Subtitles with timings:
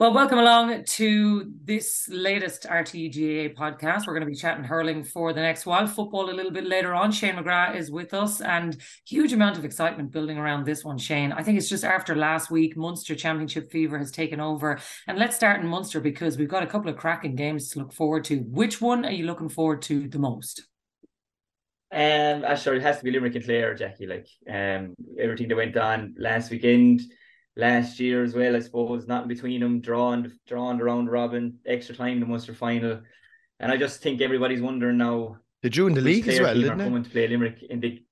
[0.00, 4.08] Well, welcome along to this latest RTÉ GAA podcast.
[4.08, 5.86] We're going to be chatting hurling for the next while.
[5.86, 7.12] Football a little bit later on.
[7.12, 8.76] Shane McGrath is with us, and
[9.06, 11.30] huge amount of excitement building around this one, Shane.
[11.30, 14.80] I think it's just after last week, Munster Championship fever has taken over.
[15.06, 17.92] And let's start in Munster because we've got a couple of cracking games to look
[17.92, 18.38] forward to.
[18.38, 20.64] Which one are you looking forward to the most?
[21.92, 24.08] Um, uh, sure, it has to be Limerick and Clare, Jacqui.
[24.08, 27.00] Like um, everything that went on last weekend,
[27.56, 29.06] last year as well, I suppose.
[29.06, 33.00] Nothing between them, drawn, drawn around Robin, extra time the Munster final,
[33.60, 35.38] and I just think everybody's wondering now.
[35.62, 36.84] They drew in the league as well, didn't are they?
[36.84, 38.02] coming to play Limerick in the.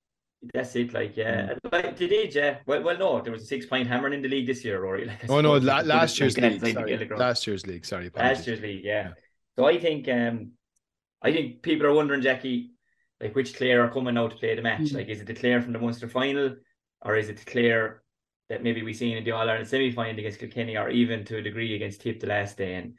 [0.53, 1.53] That's it, like yeah.
[1.71, 2.57] Like, they did, yeah.
[2.65, 5.05] Well, well, no, there was a six-point hammering in the league this year, Rory.
[5.05, 6.59] Like, Oh no, la- last year's league.
[6.59, 7.07] Sorry.
[7.15, 7.85] Last year's league.
[7.85, 8.11] Sorry.
[8.13, 9.03] Last year's league, yeah.
[9.03, 9.13] Yeah.
[9.57, 10.51] So I think um
[11.21, 12.71] I think people are wondering, Jacqui,
[13.21, 14.81] like which Clare are coming now to play the match.
[14.81, 14.95] Mhm.
[14.95, 16.57] Like is it the Clare from the Munster final
[17.03, 18.02] or is it the Clare
[18.53, 21.37] that maybe we seen in the All Ireland semi final against Kilkenny or even to
[21.37, 22.75] a degree against Tip the last day?
[22.75, 22.93] And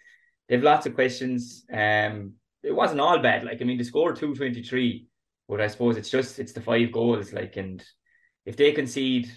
[0.49, 1.65] they've lots of questions.
[1.73, 3.45] Um it wasn't all bad.
[3.45, 5.07] Like I mean the score two twenty three,
[5.49, 7.85] but I suppose it's just it's the five goals, like and
[8.45, 9.31] if they concede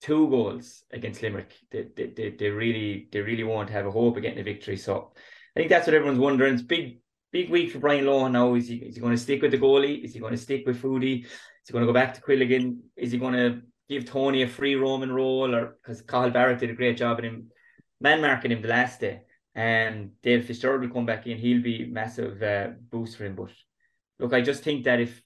[0.00, 4.16] two goals against Limerick, they, they, they, they really they really won't have a hope
[4.16, 4.76] of getting a victory.
[4.76, 5.12] So
[5.56, 6.54] I think that's what everyone's wondering.
[6.54, 6.98] It's big
[7.30, 8.54] big week for Brian Lohan now.
[8.54, 10.04] Is he is he going to stick with the goalie?
[10.04, 11.24] Is he going to stick with Foodie?
[11.24, 12.78] Is he going to go back to Quilligan?
[12.96, 15.54] Is he going to give Tony a free Roman role?
[15.54, 17.50] Or because Cathal Barrett did a great job in him
[18.02, 19.22] man marking him the last day.
[19.54, 21.38] And Dave Fitzgerald will come back in.
[21.38, 23.36] He'll be massive uh, boost for him.
[23.36, 23.50] But
[24.18, 25.22] look, I just think that if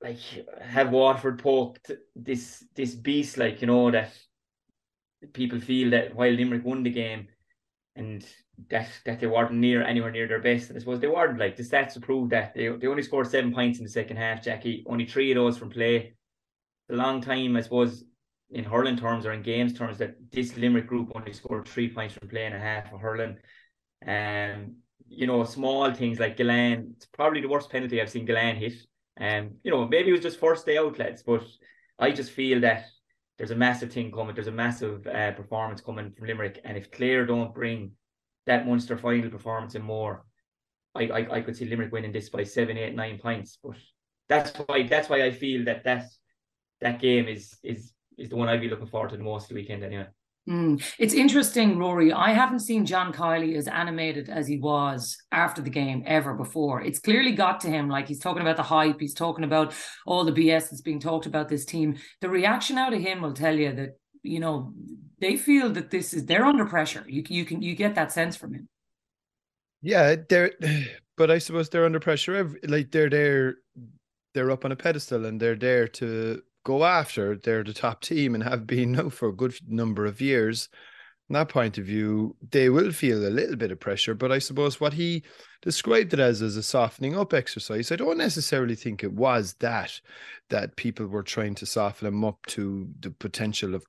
[0.00, 0.18] like
[0.60, 4.12] have Waterford poked this this beast, like you know that
[5.32, 7.28] people feel that while Limerick won the game
[7.96, 8.24] and
[8.70, 10.68] that that they weren't near anywhere near their best.
[10.68, 13.26] And I suppose they weren't like the stats to prove that they they only scored
[13.26, 14.84] seven points in the second half, Jacqui.
[14.86, 16.14] Only three of those from play.
[16.90, 18.04] A long time, I suppose,
[18.50, 22.14] in hurling terms or in games terms, that this Limerick group only scored three points
[22.14, 23.36] from play and a half of hurling.
[24.06, 24.76] Um,
[25.08, 28.74] you know, small things like Gillane, it's probably the worst penalty I've seen Gillane hit.
[29.20, 31.44] Um, you know, maybe it was just first day outlets, but
[31.98, 32.86] I just feel that
[33.38, 34.34] there's a massive thing coming.
[34.34, 37.92] There's a massive uh, performance coming from Limerick, and if Clare don't bring
[38.46, 40.24] that Munster final performance and more,
[40.94, 43.58] I, I I could see Limerick winning this by seven, eight, nine points.
[43.62, 43.76] But
[44.28, 46.06] that's why that's why I feel that that
[46.82, 49.54] that game is is is the one I'd be looking forward to the most the
[49.54, 50.06] weekend anyway.
[50.48, 50.82] Mm.
[50.98, 52.12] It's interesting, Rory.
[52.12, 56.82] I haven't seen John Kiely as animated as he was after the game ever before.
[56.82, 57.88] It's clearly got to him.
[57.88, 59.72] Like he's talking about the hype, he's talking about
[60.04, 61.96] all the BS that's being talked about this team.
[62.20, 63.90] The reaction out of him will tell you that
[64.24, 64.72] you know
[65.20, 67.04] they feel that this is they're under pressure.
[67.06, 68.68] You you can you get that sense from him.
[69.80, 70.52] Yeah, they're,
[71.16, 72.34] but I suppose they're under pressure.
[72.34, 73.56] Every, like they're there,
[74.34, 77.36] they're up on a pedestal, and they're there to go after.
[77.36, 80.68] They're the top team and have been now for a good number of years.
[81.26, 84.14] From that point of view, they will feel a little bit of pressure.
[84.14, 85.22] But I suppose what he
[85.62, 87.92] described it as as a softening up exercise.
[87.92, 90.00] I don't necessarily think it was that
[90.50, 93.84] that people were trying to soften him up to the potential of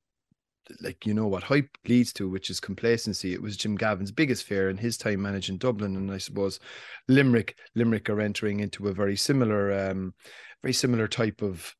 [0.82, 3.34] like you know what hype leads to, which is complacency.
[3.34, 6.60] It was Jim Gavin's biggest fear in his time managing Dublin, and I suppose
[7.08, 10.14] Limerick, Limerick are entering into a very similar, um,
[10.62, 11.76] very similar type of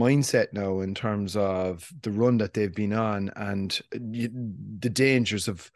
[0.00, 3.98] mindset now in terms of the run that they've been on and uh,
[4.80, 5.70] the dangers of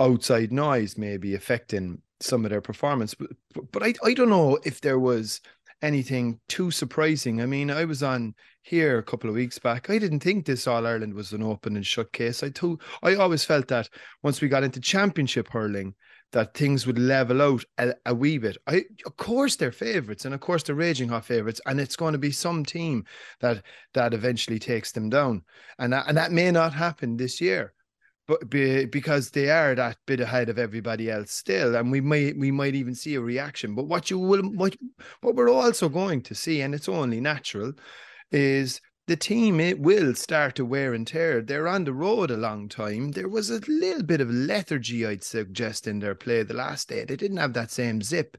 [0.00, 3.14] outside noise maybe affecting some of their performance.
[3.14, 3.30] But
[3.72, 5.40] but, I I don't know if there was
[5.82, 7.40] anything too surprising.
[7.40, 9.90] I mean, I was on here a couple of weeks back.
[9.90, 12.42] I didn't think this All Ireland was an open and shut case.
[12.42, 13.88] I told, I always felt that
[14.22, 15.94] once we got into championship hurling,
[16.32, 18.56] that things would level out a, a wee bit.
[18.66, 22.12] I, of course, they're favourites, and of course, they're raging hot favourites, and it's going
[22.12, 23.04] to be some team
[23.40, 23.62] that
[23.94, 25.42] that eventually takes them down,
[25.78, 27.72] and that, and that may not happen this year
[28.28, 32.36] but be, because they are that bit ahead of everybody else still, and we might
[32.36, 33.74] we might even see a reaction.
[33.74, 34.76] But what you will what
[35.22, 37.72] what we're also going to see, and it's only natural,
[38.30, 41.40] is the team it will start to wear and tear.
[41.40, 43.12] They're on the road a long time.
[43.12, 47.06] There was a little bit of lethargy, I'd suggest, in their play the last day.
[47.06, 48.36] They didn't have that same zip.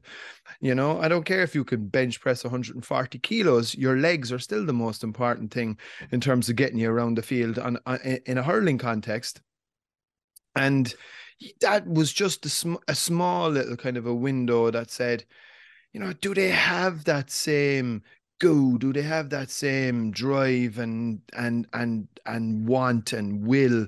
[0.60, 4.38] You know, I don't care if you can bench press 140 kilos, your legs are
[4.38, 5.76] still the most important thing
[6.12, 9.40] in terms of getting you around the field on, uh, on in a hurling context.
[10.54, 10.94] And
[11.62, 15.24] that was just a, sm- a small little kind of a window that said,
[15.92, 18.02] you know, do they have that same
[18.40, 18.76] go?
[18.76, 23.86] Do they have that same drive and and and and want and will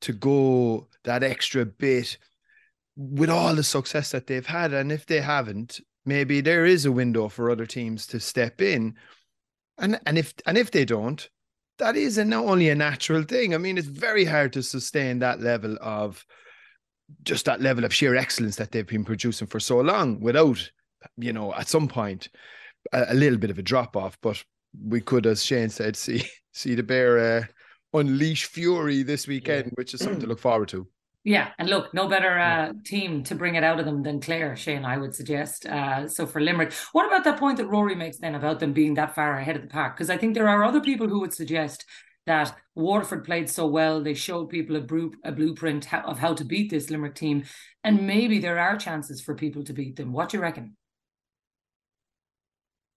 [0.00, 2.18] to go that extra bit
[2.96, 4.74] with all the success that they've had?
[4.74, 8.96] And if they haven't, maybe there is a window for other teams to step in.
[9.78, 11.28] And and if and if they don't,
[11.78, 13.54] that is a, not only a natural thing.
[13.54, 16.24] I mean, it's very hard to sustain that level of
[17.22, 20.70] just that level of sheer excellence that they've been producing for so long without,
[21.16, 22.28] you know, at some point
[22.92, 24.18] a, a little bit of a drop off.
[24.20, 24.42] But
[24.86, 29.72] we could, as Shane said, see see the bear uh, unleash fury this weekend, yeah.
[29.74, 30.86] which is something to look forward to.
[31.22, 34.56] Yeah, and look, no better uh, team to bring it out of them than Clare,
[34.56, 35.66] Shane, I would suggest.
[35.66, 38.94] Uh, so for Limerick, what about that point that Rory makes then about them being
[38.94, 39.96] that far ahead of the pack?
[39.96, 41.84] Because I think there are other people who would suggest
[42.24, 46.44] that Waterford played so well, they showed people a, bru- a blueprint of how to
[46.44, 47.44] beat this Limerick team,
[47.84, 50.12] and maybe there are chances for people to beat them.
[50.12, 50.76] What do you reckon?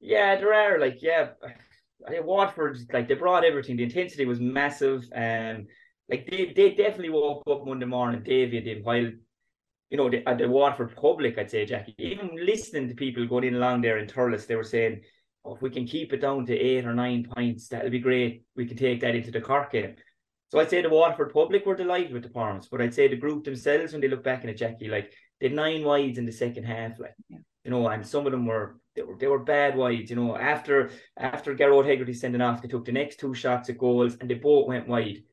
[0.03, 0.79] Yeah, there are.
[0.79, 1.29] Like, yeah,
[2.05, 3.77] I think Waterford, like they brought everything.
[3.77, 5.67] The intensity was massive, and um,
[6.09, 9.09] like they, they definitely woke up Monday morning, Davy did, while
[9.89, 13.43] you know, the, at the Waterford public, I'd say, Jacqui, even listening to people going
[13.43, 15.01] in along there in Thurles, they were saying,
[15.45, 18.43] oh, if we can keep it down to eight or nine points, that'll be great.
[18.55, 19.95] We can take that into the Cork game.
[20.49, 23.15] So I'd say the Waterford public were delighted with the performance, but I'd say the
[23.15, 26.25] group themselves, when they look back in it, Jacqui, like they had nine wides in
[26.25, 27.37] the second half, like yeah.
[27.63, 30.09] you know, and some of them were they were they were bad wide.
[30.09, 30.37] you know.
[30.37, 34.29] After after Gearóid Hegarty sending off, they took the next two shots at goals and
[34.29, 35.23] they both went wide.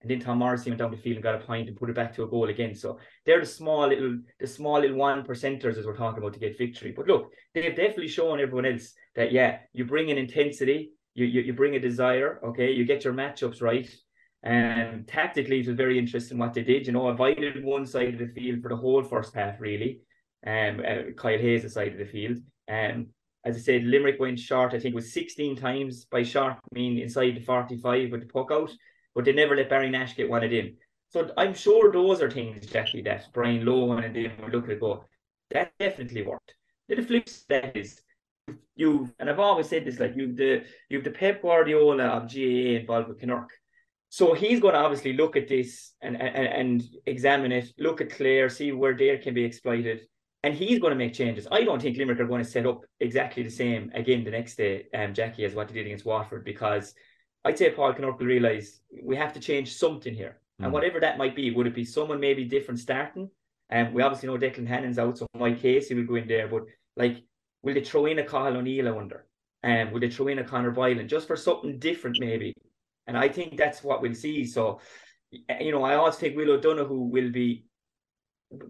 [0.00, 1.96] And then Tom Morrissey went down the field and got a point and put it
[1.96, 2.74] back to a goal again.
[2.74, 6.38] So they're the small little, the small little one percenters as we're talking about to
[6.38, 6.92] get victory.
[6.96, 11.40] But look, they've definitely shown everyone else that yeah, you bring an intensity, you you,
[11.40, 13.92] you bring a desire, okay, you get your matchups right.
[14.44, 16.86] And tactically, it was very interesting what they did.
[16.86, 20.02] You know, avoided one side of the field for the whole first half, really.
[20.46, 22.38] Um, uh, Kyle Hayes' side of the field.
[22.68, 23.08] Um,
[23.44, 24.74] as I said, Limerick went short.
[24.74, 28.26] I think it was 16 times by short, I mean inside the 45 with the
[28.26, 28.72] puck out
[29.18, 30.76] but they never let Barry Nash get one of them.
[31.08, 34.78] So I'm sure those are things, Jacqui, that Brian Lohan and them will look at
[34.78, 35.04] go,
[35.50, 36.54] that definitely worked.
[36.88, 38.00] The flip side is
[38.76, 42.78] you and I've always said this, like you've the you've the Pep Guardiola of GAA
[42.78, 43.48] involved with Kinnerk.
[44.08, 48.10] So he's going to obviously look at this and, and and examine it, look at
[48.10, 50.02] Clare, see where there can be exploited,
[50.48, 51.46] and he's going to make changes.
[51.52, 54.56] I don't think Limerick are going to set up exactly the same again the next
[54.56, 56.94] day, um, Jacqui, as what they did against Watford, because
[57.44, 60.40] I'd say Paul will realise we have to change something here.
[60.58, 60.64] Mm.
[60.64, 63.28] And whatever that might be, would it be someone maybe different starting?
[63.68, 66.48] And um, we obviously know Declan Hannon's out, so Mike Casey will go in there.
[66.48, 66.62] But
[66.96, 67.22] like,
[67.62, 69.26] will they throw in a Cathal O'Neill, I wonder?
[69.62, 72.54] And um, will they throw in a Conor Boylan just for something different, maybe?
[73.06, 74.46] And I think that's what we'll see.
[74.46, 74.80] So,
[75.30, 77.66] you know, I always think Will O'Donoghue will be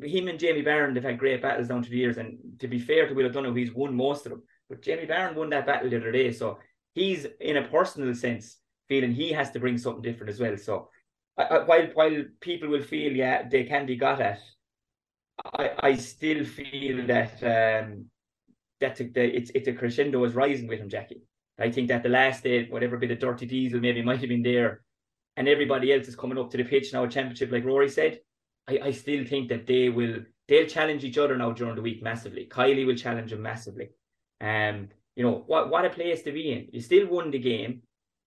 [0.02, 2.16] him and Jamie Barron, they've had great battles down to the years.
[2.16, 4.42] And to be fair to Will O'Donoghue, he's won most of them.
[4.68, 6.32] But Jamie Barron won that battle the other day.
[6.32, 6.58] So
[6.94, 8.58] he's, in a personal sense,
[8.88, 10.56] feeling he has to bring something different as well.
[10.56, 10.88] So
[11.36, 14.40] I, I, while while people will feel yeah they can be got at,
[15.44, 18.06] I I still feel that um
[18.80, 21.20] that the, the it's it's a crescendo is rising with him, Jacqui.
[21.58, 24.42] I think that the last day, whatever bit of dirty diesel maybe might have been
[24.42, 24.82] there,
[25.36, 28.20] and everybody else is coming up to the pitch now, a championship, like Rory said.
[28.68, 32.02] I, I still think that they will they'll challenge each other now during the week
[32.02, 32.46] massively.
[32.50, 33.90] Kiely will challenge him massively.
[34.40, 36.68] Um, you know what what a place to be in.
[36.72, 37.82] You still won the game.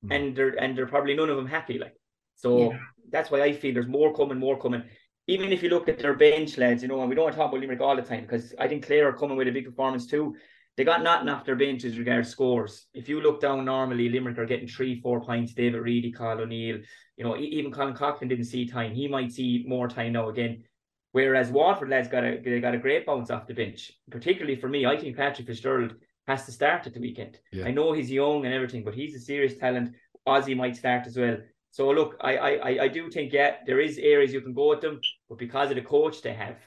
[0.06, 0.16] Mm.
[0.16, 1.78] and they're and they're probably none of them happy.
[1.78, 1.96] Like
[2.36, 2.80] so, yeah.
[3.12, 4.84] that's why I feel there's more coming, more coming.
[5.28, 7.40] Even if you look at their bench lads, you know, and we don't want to
[7.40, 9.66] talk about Limerick all the time because I think Clare are coming with a big
[9.66, 10.36] performance too.
[10.78, 12.88] They got nothing off their bench as regards scores.
[12.94, 15.54] If you look down normally, Limerick are getting three, four points.
[15.54, 16.80] David Reidy, Cathal O'Neill,
[17.22, 18.96] you know, even Colin Coughlan didn't see time.
[18.96, 20.64] He might see more time now again.
[21.12, 23.92] Whereas Waterford lads got a they got a great bounce off the bench.
[24.10, 25.94] Particularly for me, I think Patrick Fitzgerald
[26.28, 27.38] has to start at the weekend.
[27.52, 27.66] Yeah.
[27.66, 29.94] I know he's young and everything, but he's a serious talent.
[30.28, 31.38] Ozzy might start as well.
[31.70, 34.82] So look, I I I do think yeah, there is areas you can go with
[34.82, 35.00] them,
[35.30, 36.58] but because of the coach they have,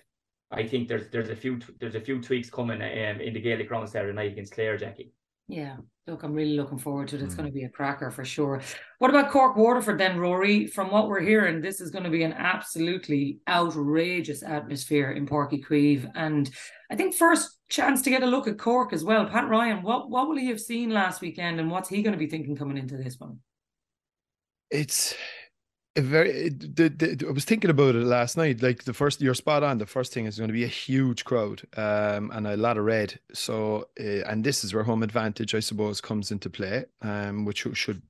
[0.53, 3.67] I think there's there's a few there's a few tweaks coming um, in the Gaelic
[3.67, 5.11] ground Saturday night against Clare, Jacqui.
[5.47, 7.23] Yeah, look, I'm really looking forward to it.
[7.23, 7.39] It's mm.
[7.39, 8.63] going to be a cracker for sure.
[8.99, 10.67] What about Cork Waterford then, Rory?
[10.67, 15.63] From what we're hearing, this is going to be an absolutely outrageous atmosphere in Uí
[15.63, 16.11] Chaoimh.
[16.15, 16.51] And
[16.91, 19.27] I think first chance to get a look at Cork as well.
[19.27, 22.19] Pat Ryan, what, what will he have seen last weekend and what's he going to
[22.19, 23.41] be thinking coming into this one?
[24.71, 25.15] It's
[25.97, 28.63] very the, the, I was thinking about it last night.
[28.63, 29.79] Like the first, you're spot on.
[29.79, 32.85] The first thing is going to be a huge crowd, um, and a lot of
[32.85, 33.19] red.
[33.33, 37.67] So, uh, and this is where home advantage, I suppose, comes into play, um, which
[37.75, 38.03] should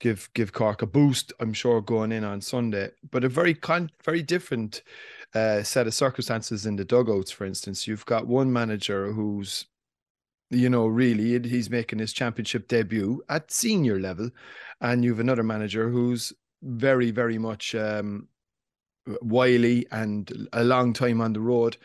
[0.00, 1.32] give give Cork a boost.
[1.40, 4.82] I'm sure going in on Sunday, but a very con very different
[5.34, 7.30] uh, set of circumstances in the dugouts.
[7.30, 9.66] For instance, you've got one manager who's
[10.50, 14.30] you know, really, he's making his championship debut at senior level,
[14.80, 16.32] and you've another manager who's
[16.64, 18.28] very, very much um,
[19.20, 21.76] wily and a long time on the road.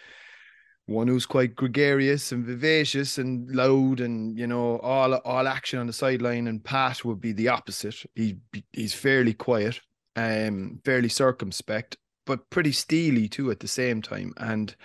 [0.85, 5.85] One who's quite gregarious and vivacious and loud, and you know, all all action on
[5.85, 6.47] the sideline.
[6.47, 7.97] And Pat would be the opposite.
[8.15, 8.37] He
[8.73, 9.81] he's fairly quiet,
[10.15, 14.33] um, fairly circumspect, but pretty steely too at the same time.
[14.37, 14.75] And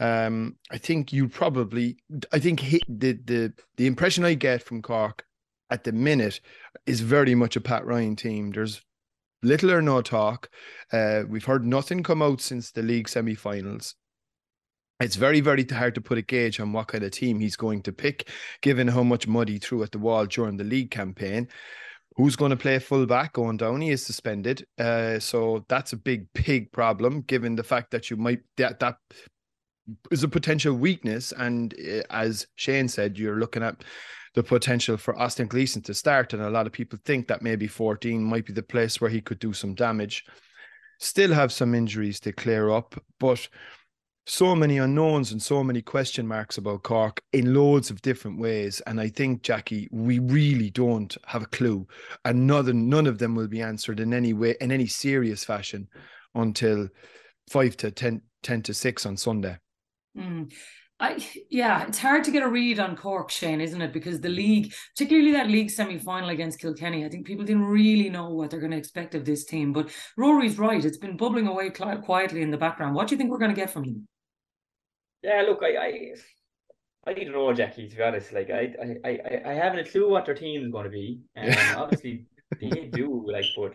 [0.00, 1.98] um, I think you probably,
[2.32, 5.26] I think he, the the the impression I get from Cork
[5.68, 6.40] at the minute
[6.86, 8.52] is very much a Pat Ryan team.
[8.52, 8.80] There's
[9.42, 10.48] little or no talk.
[10.92, 13.94] Uh, we've heard nothing come out since the league semi-finals.
[15.00, 17.82] It's very, very hard to put a gauge on what kind of team he's going
[17.82, 18.28] to pick,
[18.60, 21.48] given how much mud he threw at the wall during the league campaign.
[22.16, 23.34] Who's going to play fullback?
[23.34, 27.22] Eoin Downey is suspended, uh, so that's a big, big problem.
[27.22, 28.96] Given the fact that you might that that
[30.10, 33.82] is a potential weakness, and uh, as Shane said, you're looking at
[34.34, 36.32] the potential for Austin Gleeson to start.
[36.32, 39.20] And a lot of people think that maybe 14 might be the place where he
[39.20, 40.24] could do some damage.
[40.98, 43.48] Still have some injuries to clear up, but
[44.26, 48.80] so many unknowns and so many question marks about Cork in loads of different ways.
[48.86, 51.86] And I think, Jacqui, we really don't have a clue.
[52.24, 55.88] And none, none of them will be answered in any way, in any serious fashion
[56.34, 56.88] until
[57.50, 59.58] five to 10, 10 to six on Sunday.
[60.16, 60.52] Mm.
[61.02, 61.18] I
[61.50, 63.92] yeah, it's hard to get a read on Cork, Shane, isn't it?
[63.92, 68.30] Because the league, particularly that league semi-final against Kilkenny, I think people didn't really know
[68.30, 69.72] what they're going to expect of this team.
[69.72, 72.94] But Rory's right; it's been bubbling away quietly in the background.
[72.94, 74.06] What do you think we're going to get from him?
[75.24, 76.12] Yeah, look, I, I,
[77.04, 77.90] I don't know, Jacqui.
[77.90, 78.72] To be honest, like I,
[79.04, 82.26] I, I, I haven't a clue what their team is going to be, and obviously
[82.60, 83.26] they do.
[83.26, 83.74] Like, but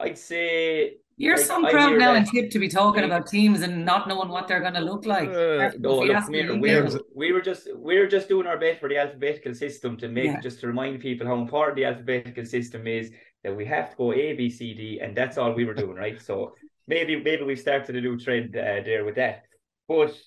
[0.00, 3.84] I'd say you're like, some crowd now and tip to be talking about teams and
[3.84, 5.28] not knowing what they're going to look like.
[5.28, 6.80] Uh, no, look, we, we,
[7.14, 10.26] we were just we were just doing our best for the alphabetical system to make
[10.26, 10.40] yeah.
[10.40, 13.10] just to remind people how important the alphabetical system is.
[13.44, 15.96] That we have to go A B C D, and that's all we were doing,
[15.96, 16.20] right?
[16.20, 16.54] So
[16.88, 19.44] maybe maybe we started a new trend uh, there with that.
[19.86, 20.18] But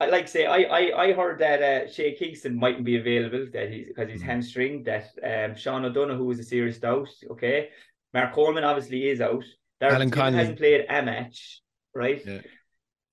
[0.00, 3.70] I like say I I, I heard that uh, Shane Kingston mightn't be available that
[3.70, 4.26] he's because he's mm.
[4.26, 4.82] hamstring.
[4.82, 7.08] That um, Sean O'Donoghue is a serious doubt.
[7.30, 7.68] Okay,
[8.12, 9.44] Mark Coleman obviously is out.
[9.80, 11.60] Alan Connolly hasn't played a match,
[11.94, 12.22] right?
[12.24, 12.40] Yeah.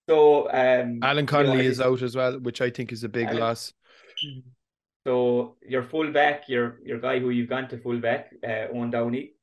[0.10, 3.10] So um, Alan Connolly you know, is out as well, which I think is a
[3.10, 3.74] big Alan, loss.
[5.06, 9.34] So your fullback, your your guy who you've gone to fullback, uh, Eoin Downey.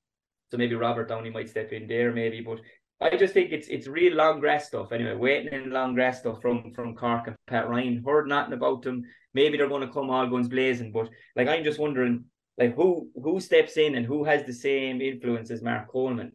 [0.51, 2.41] So maybe Robert Downey might step in there, maybe.
[2.41, 2.61] But
[3.01, 4.93] I just think it's it's real long grass stuff.
[4.93, 8.03] Anyway, waiting in long grass stuff from from Cork and Pat Ryan.
[8.05, 9.03] Heard nothing about them.
[9.33, 10.93] Maybe they're going to come all guns blazing.
[10.93, 12.25] But like I'm just wondering,
[12.59, 16.33] like who who steps in and who has the same influence as Mark Coleman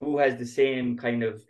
[0.00, 1.42] who has the same kind of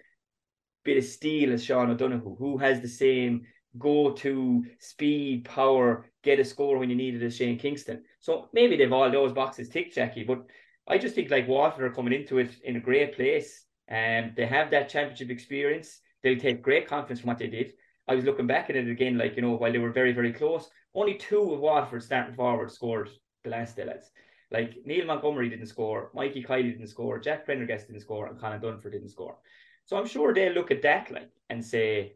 [0.84, 3.46] bit of steel as Sean O'Donoghue, who has the same
[3.78, 8.02] go to speed, power, get a score when you need it as Shane Kingston.
[8.20, 10.44] So maybe they've all those boxes ticked, Jacqui, but
[10.88, 14.32] I just think like Waterford are coming into it in a great place and um,
[14.36, 16.00] they have that championship experience.
[16.22, 17.72] They'll take great confidence from what they did.
[18.08, 20.32] I was looking back at it again, like, you know, while they were very, very
[20.32, 23.08] close, only two of Waterford starting forward scored
[23.44, 24.10] the last day, lads.
[24.50, 28.60] Like Neil Montgomery didn't score, Mikey Kiely didn't score, Jack Prendergast didn't score, and Colin
[28.60, 29.36] Dunford didn't score.
[29.84, 32.14] So I'm sure they'll look at that like and say,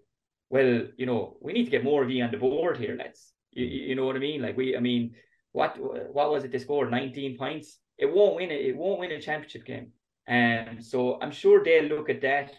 [0.51, 3.33] well, you know, we need to get more of you on the board here, lads.
[3.53, 4.43] You, you know what I mean?
[4.43, 5.15] Like we, I mean,
[5.53, 5.77] what
[6.13, 6.91] what was it they scored?
[6.91, 7.79] 19 points.
[7.99, 8.67] It won't win it.
[8.67, 9.93] It won't win a championship game.
[10.27, 12.53] And um, so I'm sure they'll look at that.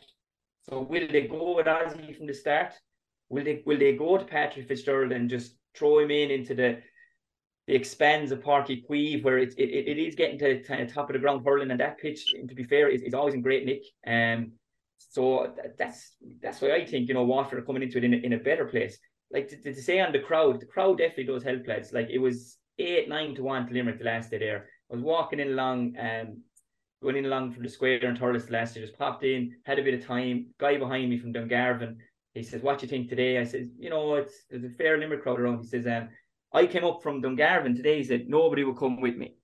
[0.69, 2.73] So will they go with Ozzy from the start?
[3.29, 6.81] Will they will they go to Patrick Fitzgerald and just throw him in into the
[7.67, 11.09] the expands of Uí Chaoimh, where it, it, it is getting to kind of top
[11.09, 13.65] of the ground hurling, and that pitch, to be fair, is, is always in great
[13.65, 13.83] nick.
[14.05, 14.51] Um,
[14.97, 18.33] so that's that's why I think you know are coming into it in a, in
[18.33, 18.97] a better place.
[19.31, 21.91] Like to, to say on the crowd, the crowd definitely does help lads.
[21.91, 24.67] Like it was eight nine to one to Limerick the last day there.
[24.91, 26.41] I was walking in along, um,
[27.01, 29.83] going in along from the square in Thurles last year, just popped in, had a
[29.83, 30.47] bit of time.
[30.59, 31.95] Guy behind me from Dungarvan,
[32.33, 35.23] he says, "What you think today?" I said, "You know, it's there's a fair Limerick
[35.23, 36.09] crowd around." He says, "Um,
[36.55, 37.97] I came up from Dungarvan today.
[37.97, 39.35] He said nobody would come with me,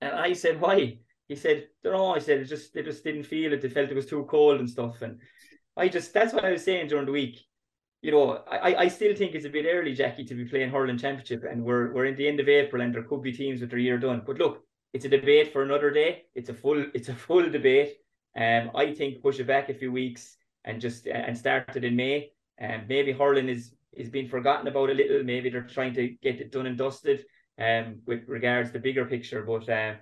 [0.00, 0.98] and I said why?
[1.28, 3.60] He said, "Don't know." I said it just they just didn't feel it.
[3.60, 5.02] They felt it was too cold and stuff.
[5.02, 5.20] And
[5.76, 7.40] I just that's what I was saying during the week.
[8.02, 10.98] You know, I, I still think it's a bit early, Jacqui, to be playing hurling
[10.98, 13.70] championship, and we're we're in the end of April, and there could be teams with
[13.70, 14.22] their year done.
[14.26, 16.24] But look, it's a debate for another day.
[16.34, 17.96] It's a full it's a full debate.
[18.36, 21.96] Um, I think push it back a few weeks and just and start it in
[21.96, 22.32] May.
[22.58, 25.22] And um, maybe hurling is is being forgotten about a little.
[25.24, 27.24] Maybe they're trying to get it done and dusted
[27.58, 29.42] um, with regards to the bigger picture.
[29.42, 29.96] But um,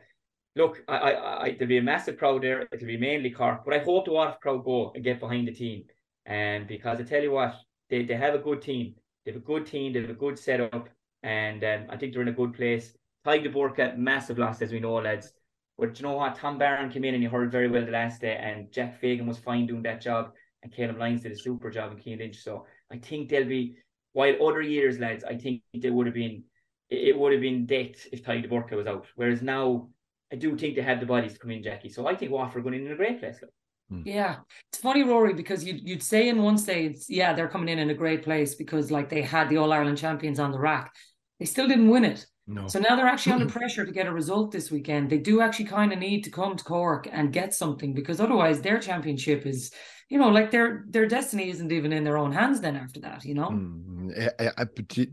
[0.57, 2.69] look, I, I, I, there'll be a massive crowd there.
[2.73, 5.53] It'll be mainly Cork, but I hope the Waterford crowd go and get behind the
[5.53, 5.85] team.
[6.27, 7.55] And um, because I tell you what,
[7.91, 8.95] they, they have a good team.
[9.25, 9.93] They have a good team.
[9.93, 10.89] They have a good setup.
[11.23, 12.95] and um, I think they're in a good place.
[13.25, 15.33] De Búrca, massive loss as we know, lads.
[15.79, 16.37] But you know what?
[16.37, 19.27] Tom Barron came in and he heard very well the last day, and Jack Fagan
[19.27, 20.33] was fine doing that job,
[20.63, 22.43] and Calum Lyons did a super job in Cian Lynch.
[22.43, 23.77] So I think they'll be,
[24.13, 26.45] while other years, lads, I think they would have been,
[26.91, 29.07] it would have been death if Tadhg De Búrca was out.
[29.17, 29.89] Whereas now,
[30.33, 31.93] I do think they have the bodies to come in, Jacqui.
[31.93, 33.39] So I think Waterford are going in, in a great place.
[33.43, 33.51] Like.
[33.91, 34.03] Hmm.
[34.07, 34.37] Yeah,
[34.71, 37.91] it's funny, Rory, because you'd you'd say in one stage, yeah, they're coming in in
[37.91, 40.95] a great place because like they had the All Ireland champions on the rack,
[41.39, 42.27] they still didn't win it.
[42.47, 42.67] No.
[42.67, 45.11] So now they're actually under pressure to get a result this weekend.
[45.11, 48.61] They do actually kind of need to come to Cork and get something because otherwise
[48.61, 49.71] their championship is,
[50.09, 52.61] you know, like their their destiny isn't even in their own hands.
[52.61, 53.51] Then after that, you know.
[53.51, 55.07] Mm, I, I,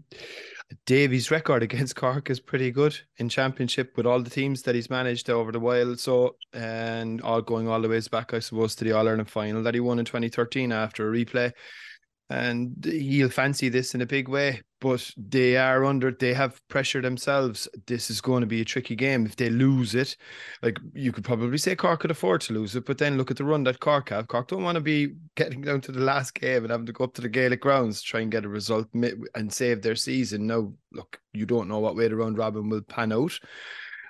[0.86, 4.90] Davy's record against Cork is pretty good in championship with all the teams that he's
[4.90, 5.96] managed over the while.
[5.98, 9.62] So, and all going all the ways back, I suppose, to the All Ireland final
[9.64, 11.54] that he won in 2013 after a replay
[12.30, 14.62] and he'll fancy this in a big way.
[14.82, 17.68] But they are under, they have pressure themselves.
[17.86, 19.26] This is going to be a tricky game.
[19.26, 20.16] If they lose it,
[20.62, 23.38] like you could probably say Cork could afford to lose it, but then look at
[23.38, 24.28] the run that Cork have.
[24.28, 27.04] Cork don't want to be getting down to the last game and having to go
[27.04, 30.48] up to the Gaelic grounds to try and get a result and save their season.
[30.48, 33.38] Now, look, you don't know what way the round robin will pan out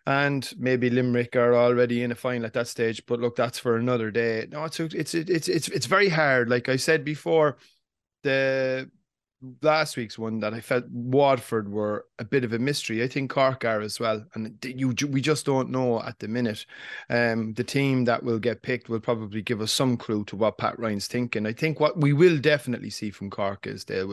[0.09, 3.05] and maybe Limerick are already in a final at that stage.
[3.05, 4.47] But look, that's for another day.
[4.49, 6.49] No, it's it's it's it's it's very hard.
[6.49, 7.57] Like I said before,
[8.23, 8.89] the
[9.61, 13.03] last week's one that I felt Waterford were a bit of a mystery.
[13.03, 16.65] I think Cork are as well, and you we just don't know at the minute.
[17.09, 20.57] Um, the team that will get picked will probably give us some clue to what
[20.57, 21.45] Pat Ryan's thinking.
[21.45, 24.05] I think what we will definitely see from Cork is there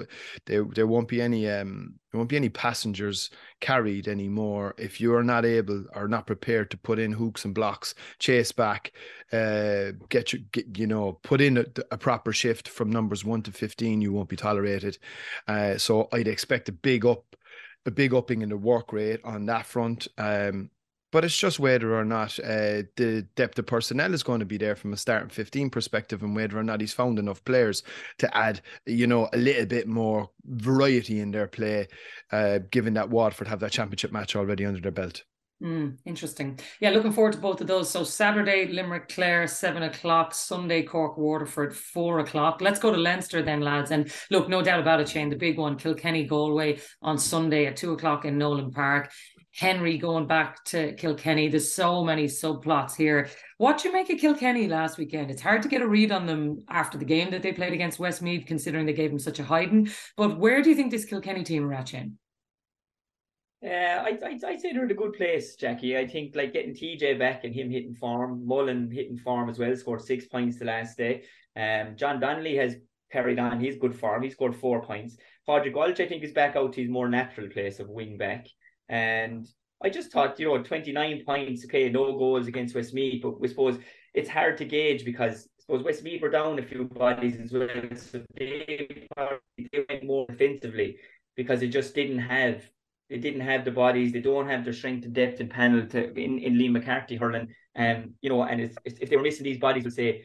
[0.47, 3.29] there there won't be any um there won't be any passengers
[3.61, 7.55] carried anymore if you are not able or not prepared to put in hooks and
[7.55, 8.93] blocks, chase back,
[9.35, 13.43] uh, get you get, you know put in a, a proper shift from numbers one
[13.43, 14.01] to fifteen.
[14.01, 14.97] You won't be tolerated.
[15.47, 17.37] Uh, so I'd expect a big up
[17.85, 20.09] a big upping in the work rate on that front.
[20.17, 20.71] Um,
[21.17, 24.59] but it's just whether or not uh, the depth of personnel is going to be
[24.59, 27.83] there from a starting 15 perspective and whether or not he's found enough players
[28.19, 31.89] to add, you know, a little bit more variety in their play,
[32.33, 35.25] uh, given that Waterford have that championship match already under their belt.
[35.63, 36.61] Mm, interesting.
[36.81, 37.89] Yeah, looking forward to both of those.
[37.89, 40.35] So Saturday, Limerick Clare, seven o'clock.
[40.35, 42.61] Sunday, Cork Waterford, four o'clock.
[42.61, 43.91] Let's go to Leinster then, lads.
[43.91, 47.79] And look, no doubt about it, Shane, the big one, Kilkenny Galway on Sunday at
[47.79, 49.11] two o'clock in Nolan Park.
[49.57, 51.49] Henry going back to Kilkenny.
[51.49, 53.31] There's so many subplots here.
[53.57, 55.31] What you make of Kilkenny last weekend?
[55.31, 57.99] It's hard to get a read on them after the game that they played against
[57.99, 59.89] Westmeath, considering they gave them such a hiding.
[60.17, 62.19] But where do you think this Kilkenny team are at, Shane?
[63.65, 65.97] Uh, I I I say they're in a good place, Jacqui.
[65.97, 69.75] I think like getting TJ back and him hitting form, Mullen hitting form as well,
[69.75, 71.23] scored six points the last day.
[71.57, 72.77] Um, John Donnelly has
[73.11, 74.23] carried on his good form.
[74.23, 75.17] He scored four points.
[75.47, 78.47] Padraig Walsh, I think, is back out to his more natural place of wing back.
[78.89, 79.47] And
[79.83, 83.79] I just thought, you know, 29 points, okay, no goals against Westmeath, but we suppose
[84.15, 87.69] it's hard to gauge because I suppose Westmeath were down a few bodies as well.
[87.97, 89.07] So they,
[89.59, 90.97] they went more defensively
[91.37, 92.63] because they just didn't have
[93.09, 96.13] they didn't have the bodies, they don't have the strength and depth and panel to
[96.19, 97.49] in, in Liam McCarthy hurling.
[97.77, 100.25] Um, you know, and it's, it's, if they were missing these bodies, we'll say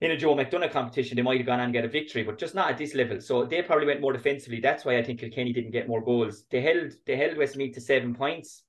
[0.00, 2.38] in a Joe McDonagh competition, they might have gone on and get a victory, but
[2.38, 3.20] just not at this level.
[3.20, 4.60] So they probably went more defensively.
[4.60, 6.44] That's why I think Kilkenny didn't get more goals.
[6.50, 8.62] They held they held Westmeath to seven points.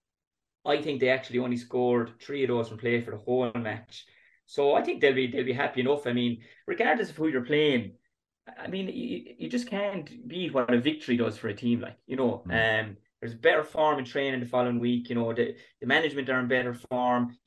[0.66, 4.06] I think they actually only scored three of those from play for the whole match.
[4.46, 6.06] So I think they'll be they'll be happy enough.
[6.06, 7.94] I mean, regardless of who you're playing,
[8.60, 11.80] I mean, you, you just can't beat what a victory does for a team.
[11.80, 12.82] Like you know, mm.
[12.84, 15.08] um, there's better form in training the following week.
[15.10, 17.38] You know, the, the management are in better form.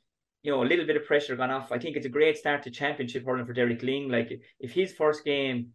[0.44, 1.72] You know, a little bit of pressure gone off.
[1.72, 4.10] I think it's a great start to championship hurling for Derek Lyng.
[4.10, 5.70] Like if his first game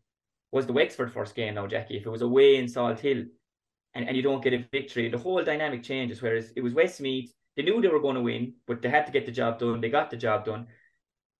[0.51, 3.25] was the Wexford first game now, Jacqui, if it was away in Salthill
[3.93, 6.21] and, and you don't get a victory, the whole dynamic changes.
[6.21, 9.11] Whereas it was Westmeath, they knew they were going to win, but they had to
[9.11, 9.81] get the job done.
[9.81, 10.67] They got the job done.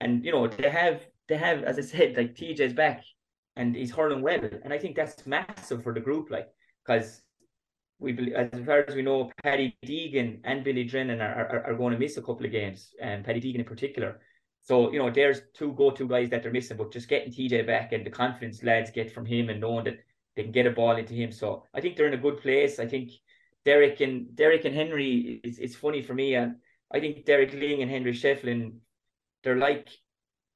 [0.02, 3.04] And you know, they have they have, as I said, like TJ's back
[3.56, 4.42] and he's hurling well.
[4.64, 6.48] And I think that's massive for the group, like,
[6.86, 7.22] because
[8.00, 11.76] we believe, as far as we know, Paddy Deegan and Billy Drennan are, are, are
[11.76, 14.20] going to miss a couple of games, and Paddy Deegan in particular.
[14.62, 17.92] So, you know, there's two go-to guys that they're missing, but just getting TJ back
[17.92, 20.00] and the confidence lads get from him and knowing that
[20.36, 21.32] they can get a ball into him.
[21.32, 22.80] So I think they're in a good place.
[22.80, 23.12] I think
[23.66, 26.36] Derek and Derek and Henry is it's funny for me.
[26.36, 26.58] And
[26.92, 28.76] I think Derek Lyng and Henry Shefflin,
[29.44, 29.90] they're like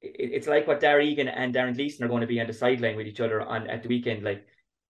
[0.00, 2.96] it's like what Darragh Egan and Darren Gleeson are going to be on the sideline
[2.96, 4.22] with each other on at the weekend.
[4.22, 4.46] Like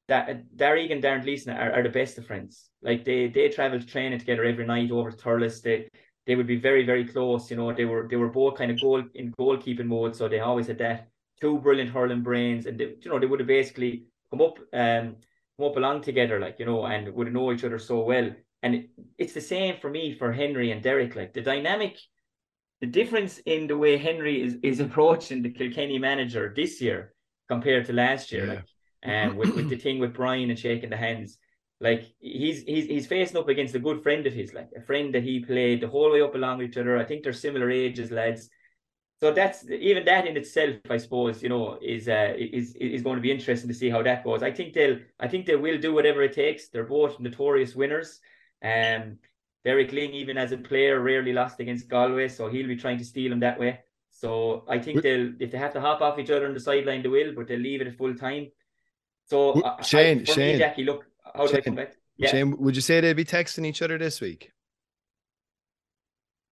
[0.09, 2.69] that Darragh and Darren Gleeson are, are the best of friends.
[2.83, 5.63] Like they they travel to training together every night over to Thurles.
[5.63, 5.89] They
[6.27, 7.51] they would be very very close.
[7.51, 10.41] You know they were they were both kind of goal in goalkeeping mode, so they
[10.41, 11.09] always had that
[11.41, 15.17] two brilliant hurling brains, and they, you know they would have basically come up um
[15.57, 18.31] come up along together, like you know, and would know each other so well.
[18.63, 18.89] And
[19.19, 21.17] it's the same for me for Henry and Derek.
[21.17, 21.99] Like the dynamic,
[22.81, 27.15] the difference in the way Henry is is approaching the Kilkenny manager this year
[27.49, 28.53] compared to last year, yeah.
[28.55, 28.65] like
[29.05, 31.39] and um, with, with the thing with Brian and shaking the hands.
[31.81, 35.15] Like he's he's he's facing up against a good friend of his, like a friend
[35.15, 36.97] that he played the whole way up along with each other.
[36.97, 38.49] I think they're similar ages, lads.
[39.21, 43.17] So that's even that in itself, I suppose, you know, is uh, is is going
[43.17, 44.43] to be interesting to see how that goes.
[44.43, 46.69] I think they'll, I think they will do whatever it takes.
[46.69, 48.21] They're both notorious winners.
[48.63, 49.19] Um,
[49.65, 53.05] Derek Lyng, even as a player, rarely lost against Galway, so he'll be trying to
[53.05, 53.81] steal him that way.
[54.11, 57.03] So I think they'll, if they have to hop off each other on the sideline,
[57.03, 58.49] they will, but they'll leave it at full time.
[59.27, 61.97] So Shane, I, Shane, me, Jacqui, look, how do they come back?
[62.17, 62.31] Yeah.
[62.31, 64.51] Shane, would you say they'd be texting each other this week?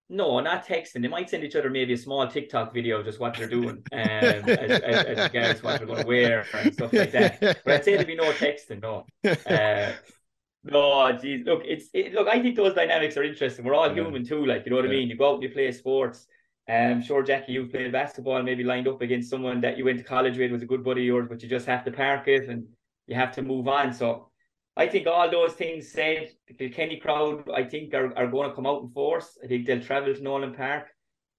[0.09, 1.01] No, not texting.
[1.01, 3.83] They might send each other maybe a small TikTok video of just what they're doing,
[3.93, 7.41] um, as, as, as regards what they're going to wear and stuff like that.
[7.41, 8.83] But I'd say there'd be no texting.
[8.83, 9.07] No,
[9.47, 9.93] uh,
[10.65, 12.29] no, geez, look, it's it, look.
[12.29, 13.65] I think those dynamics are interesting.
[13.65, 13.95] We're all yeah.
[13.95, 14.91] human too, like you know what yeah.
[14.91, 15.09] I mean.
[15.09, 16.27] You go out and you play sports.
[16.69, 20.05] Um, sure, Jacqui, you've played basketball, maybe lined up against someone that you went to
[20.05, 22.49] college with, was a good buddy of yours, but you just have to park it
[22.49, 22.65] and
[23.07, 23.93] you have to move on.
[23.93, 24.31] So
[24.77, 28.55] I think all those things said, the Kilkenny crowd, I think, are, are going to
[28.55, 29.39] come out in force.
[29.43, 30.87] I think they'll travel to Nolan Park.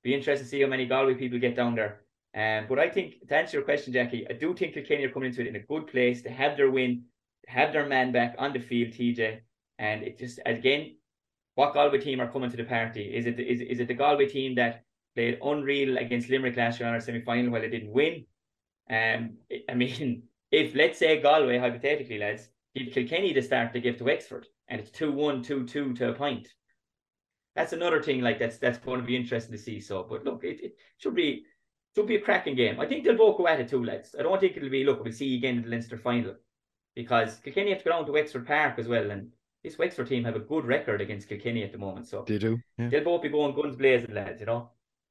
[0.04, 2.02] Be interested to see how many Galway people get down there.
[2.36, 5.30] Um, but I think, to answer your question, Jacqui, I do think Kilkenny are coming
[5.30, 6.22] into it in a good place.
[6.24, 7.04] to have their win,
[7.48, 9.40] have their man back on the field, TJ.
[9.80, 10.98] And it just, again,
[11.56, 13.16] what Galway team are coming to the party?
[13.16, 14.84] Is it is, is it the Galway team that
[15.16, 18.26] played unreal against Limerick last year in our semi final while they didn't win?
[18.90, 19.38] Um,
[19.70, 24.06] I mean, if let's say Galway, hypothetically, lads, give Kilkenny the start they give to
[24.06, 26.48] Wexford, and it's 2 1, 2 2 to a point.
[27.56, 29.80] That's another thing like that's that's going to be interesting to see.
[29.80, 31.46] So, but look, it, it should be
[31.96, 32.80] should be a cracking game.
[32.80, 34.16] I think they'll both go at it too, lads.
[34.18, 36.36] I don't think it'll be look, we'll see you again in the Leinster final.
[36.96, 39.10] Because Kilkenny have to go down to Wexford Park as well.
[39.10, 39.32] And
[39.64, 42.08] this Wexford team have a good record against Kilkenny at the moment.
[42.08, 42.60] So they do.
[42.78, 42.90] Yeah.
[42.90, 44.70] They'll both be going guns blazing, lads, you know.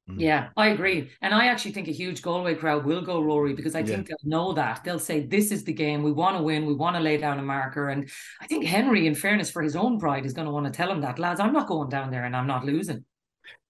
[0.09, 0.19] Mm.
[0.19, 1.09] Yeah, I agree.
[1.21, 3.85] And I actually think a huge Galway crowd will go Rory because I yeah.
[3.85, 4.83] think they'll know that.
[4.83, 6.03] They'll say, This is the game.
[6.03, 6.65] We want to win.
[6.65, 7.89] We want to lay down a marker.
[7.89, 8.09] And
[8.41, 10.91] I think Henry, in fairness, for his own pride, is going to want to tell
[10.91, 13.05] him that, lads, I'm not going down there and I'm not losing.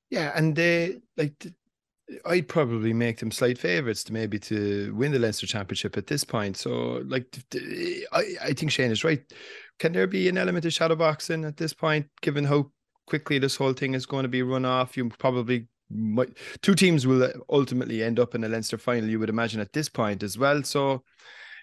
[0.09, 0.31] Yeah.
[0.35, 1.47] And they, like,
[2.25, 6.23] I'd probably make them slight favourites to maybe to win the Leinster Championship at this
[6.23, 6.57] point.
[6.57, 7.27] So, like,
[8.11, 9.21] I, I think Shane is right.
[9.77, 12.71] Can there be an element of shadow boxing at this point, given how
[13.05, 14.97] quickly this whole thing is going to be run off?
[14.97, 15.67] You probably
[16.61, 19.73] two teams will uh, ultimately end up in a Leinster final, you would imagine at
[19.73, 20.63] this point as well.
[20.63, 21.03] So,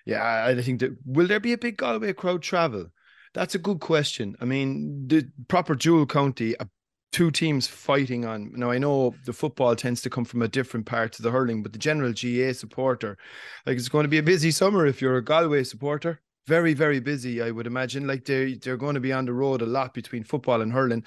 [0.06, 2.86] yeah, I think that will there be a big Galway crowd travel?
[3.34, 4.36] That's a good question.
[4.40, 6.64] I mean, the proper dual county, uh,
[7.12, 8.52] two teams fighting on.
[8.54, 11.62] Now, I know the football tends to come from a different part to the hurling,
[11.62, 13.18] but the general GAA supporter,
[13.66, 16.20] like it's going to be a busy summer if you're a Galway supporter.
[16.46, 18.06] Very, very busy, I would imagine.
[18.06, 21.04] Like they they're going to be on the road a lot between football and hurling.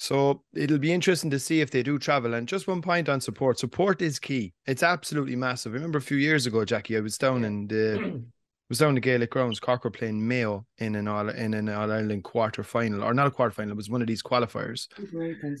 [0.00, 2.32] So it'll be interesting to see if they do travel.
[2.32, 3.58] And just one point on support.
[3.58, 4.54] Support is key.
[4.64, 5.72] It's absolutely massive.
[5.72, 8.22] I remember a few years ago, Jacqui, I was down in the
[8.70, 9.60] was down the Gaelic grounds.
[9.60, 13.26] Cork were playing Mayo in an all in an All Ireland quarter final, or not
[13.26, 13.72] a quarter final.
[13.72, 14.88] It was one of these qualifiers.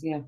[0.02, 0.20] yeah.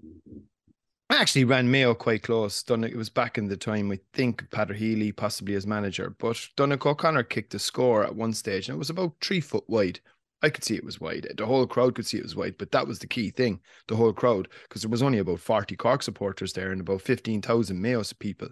[1.09, 2.63] I actually ran Mayo quite close.
[2.63, 3.91] Done it was back in the time.
[3.93, 8.35] I think Peter Healy possibly as manager, but Donnacha O'Connor kicked a score at one
[8.35, 10.01] stage, and it was about three foot wide.
[10.43, 11.29] I could see it was wide.
[11.37, 13.61] The whole crowd could see it was wide, but that was the key thing.
[13.87, 17.81] The whole crowd, because there was only about 40 Cork supporters there and about 15,000
[17.81, 18.49] Mayo people.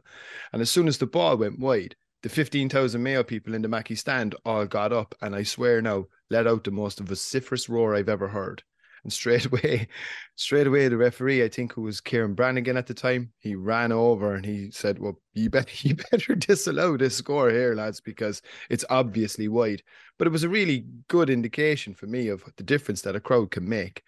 [0.52, 3.94] And as soon as the ball went wide, the 15,000 Mayo people in the Mackey
[3.94, 8.08] stand all got up and I swear now let out the most vociferous roar I've
[8.08, 8.62] ever heard.
[9.02, 9.88] And straight away,
[10.36, 13.92] straight away, the referee, I think who was Kieran Brannigan at the time, he ran
[13.92, 18.42] over and he said, Well, you better you better disallow this score here, lads, because
[18.68, 19.82] it's obviously wide.
[20.18, 23.50] But it was a really good indication for me of the difference that a crowd
[23.50, 24.02] can make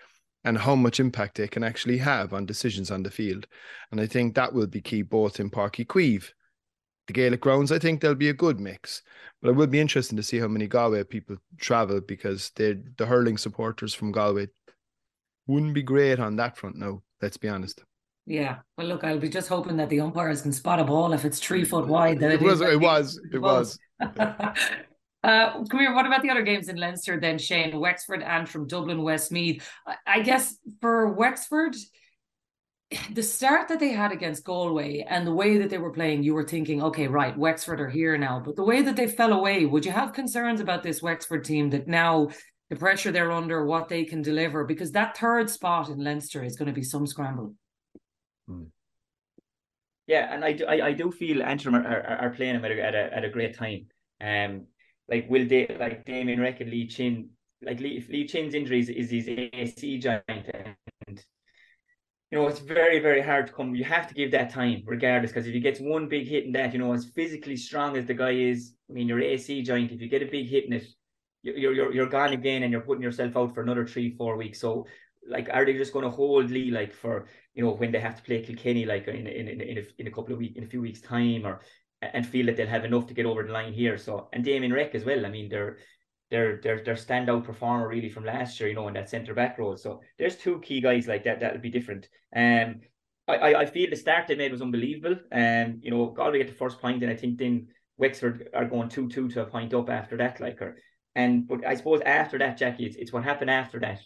[0.44, 3.46] and how much impact they can actually have on decisions on the field.
[3.90, 6.30] And I think that will be key both in Páirc Uí Chaoimh.
[7.08, 9.02] The Gaelic grounds, I think there'll be a good mix.
[9.40, 13.06] But it will be interesting to see how many Galway people travel because they're the
[13.06, 14.48] hurling supporters from Galway
[15.46, 17.82] wouldn't be great on that front now, let's be honest.
[18.26, 18.58] Yeah.
[18.78, 21.40] Well, look, I'll be just hoping that the umpires can spot a ball if it's
[21.40, 22.20] three foot wide.
[22.20, 23.20] That it, it was, it was.
[23.32, 23.78] It was.
[25.24, 25.94] Uh, come here.
[25.94, 27.78] What about the other games in Leinster then, Shane?
[27.78, 29.64] Wexford and from Dublin, Westmeath.
[30.04, 31.76] I guess for Wexford,
[33.12, 36.34] the start that they had against Galway and the way that they were playing, you
[36.34, 38.42] were thinking, okay, right, Wexford are here now.
[38.44, 41.70] But the way that they fell away, would you have concerns about this Wexford team
[41.70, 42.30] that now
[42.72, 46.56] the pressure they're under, what they can deliver, because that third spot in Leinster is
[46.56, 47.54] going to be some scramble.
[48.48, 48.62] Hmm.
[50.06, 52.70] Yeah, and I do, I, I do feel Antrim are, are, are playing them at
[52.70, 53.88] a, at a, at a great time.
[54.22, 54.68] Um,
[55.06, 57.28] like will they like Damien Reck and Lee Chin
[57.60, 60.74] like Lee, Lee Chin's injuries is his AC joint and
[62.30, 65.32] you know it's very very hard to come you have to give that time regardless
[65.32, 68.06] because if he gets one big hit in that you know as physically strong as
[68.06, 70.72] the guy is I mean your AC joint if you get a big hit in
[70.72, 70.86] it
[71.42, 74.60] you're you're you're gone again and you're putting yourself out for another three four weeks
[74.60, 74.86] so
[75.28, 78.16] like are they just going to hold Lee like for you know when they have
[78.16, 80.64] to play Kilkenny like in in in, in, a, in a couple of weeks in
[80.64, 81.60] a few weeks time or
[82.00, 84.72] and feel that they'll have enough to get over the line here so and Damien
[84.72, 85.78] Reck as well I mean they're
[86.32, 89.58] they're they're they're standout performer really from last year, you know, in that centre back
[89.58, 89.76] role.
[89.76, 92.08] So there's two key guys like that that'll be different.
[92.34, 92.80] Um,
[93.28, 95.16] I I feel the start they made was unbelievable.
[95.30, 98.64] And um, you know, Galway get the first point, and I think then Wexford are
[98.64, 100.78] going two two to a point up after that, like her.
[101.14, 104.00] And but I suppose after that, Jacqui, it's, it's what happened after that.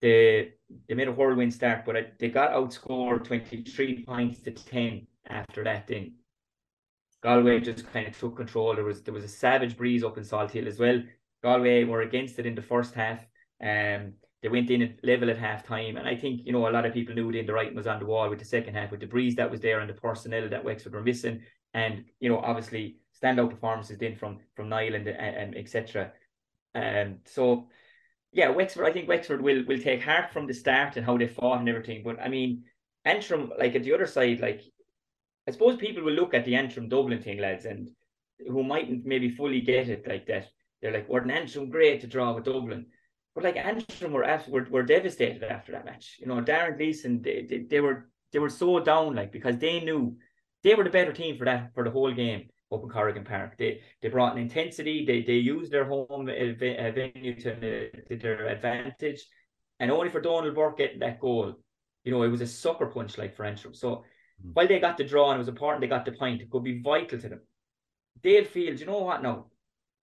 [0.00, 0.54] They
[0.88, 5.64] they made a whirlwind start, but they got outscored twenty three points to ten after
[5.64, 5.86] that.
[5.86, 6.14] Then
[7.22, 8.74] Galway just kind of took control.
[8.74, 11.02] There was there was a savage breeze up in Salthill as well.
[11.42, 13.18] Galway were against it in the first half.
[13.60, 15.96] Um, they went in at level at half time.
[15.96, 18.00] And I think, you know, a lot of people knew then the writing was on
[18.00, 20.48] the wall with the second half, with the breeze that was there and the personnel
[20.48, 21.42] that Wexford were missing.
[21.74, 26.12] And, you know, obviously standout performances then from from Niall and, and, and etc.
[26.74, 27.68] Um, so
[28.32, 31.28] yeah, Wexford, I think Wexford will will take heart from the start and how they
[31.28, 32.02] fought and everything.
[32.04, 32.64] But I mean,
[33.04, 34.62] Antrim, like at the other side, like
[35.46, 37.90] I suppose people will look at the Antrim Dublin thing, lads, and
[38.48, 40.48] who mightn't maybe fully get it like that
[40.82, 42.86] they're like, we're Antrim great to draw with Dublin.
[43.34, 46.16] But like Antrim were, after, were, were devastated after that match.
[46.18, 49.80] You know, Darren Gleeson, they, they, they were they were so down, like because they
[49.80, 50.16] knew
[50.62, 53.56] they were the better team for that for the whole game up in Corrigan Park.
[53.58, 55.04] They they brought an intensity.
[55.04, 59.24] They they used their home venue to, to their advantage,
[59.80, 61.54] and only for Donal Burke getting that goal,
[62.04, 63.74] you know, it was a sucker punch like for Antrim.
[63.74, 64.52] So mm.
[64.54, 66.42] while they got the draw and it was important, they got the point.
[66.42, 67.40] It could be vital to them.
[68.22, 69.22] They'll feel, you know what?
[69.22, 69.46] Now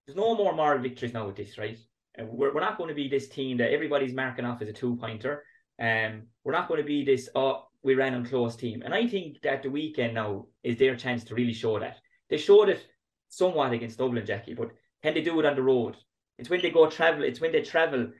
[0.06, 1.78] there's no more moral victories now with this, right?
[2.18, 4.96] We're, we're not going to be this team that everybody's marking off as a two
[4.96, 5.44] pointer.
[5.82, 8.82] Um, we're not going to be this, oh, we ran on close team.
[8.84, 11.98] And I think that the weekend now is their chance to really show that.
[12.30, 12.86] They showed it
[13.30, 14.72] somewhat against Dublin, Jacqui, but
[15.04, 15.98] can they do it on the road?
[16.38, 18.12] It's when they go travel, it's when they travel,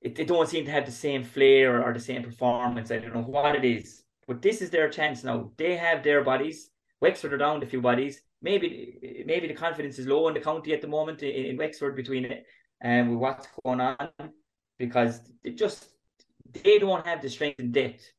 [0.00, 2.90] it, they don't seem to have the same flair or, or the same performance.
[2.90, 4.02] I don't know what it is.
[4.26, 5.50] But this is their chance now.
[5.56, 6.70] They have their bodies.
[7.00, 10.72] Wexford are down a few bodies maybe maybe the confidence is low in the county
[10.72, 12.44] at the moment in, in Wexford between it
[12.80, 14.08] and with what's going on
[14.78, 15.86] because it just
[16.64, 18.12] they don't have the strength and depth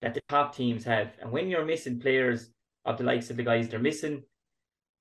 [0.00, 1.12] that the top teams have.
[1.20, 2.50] And when you're missing players
[2.84, 4.22] of the likes of the guys they're missing,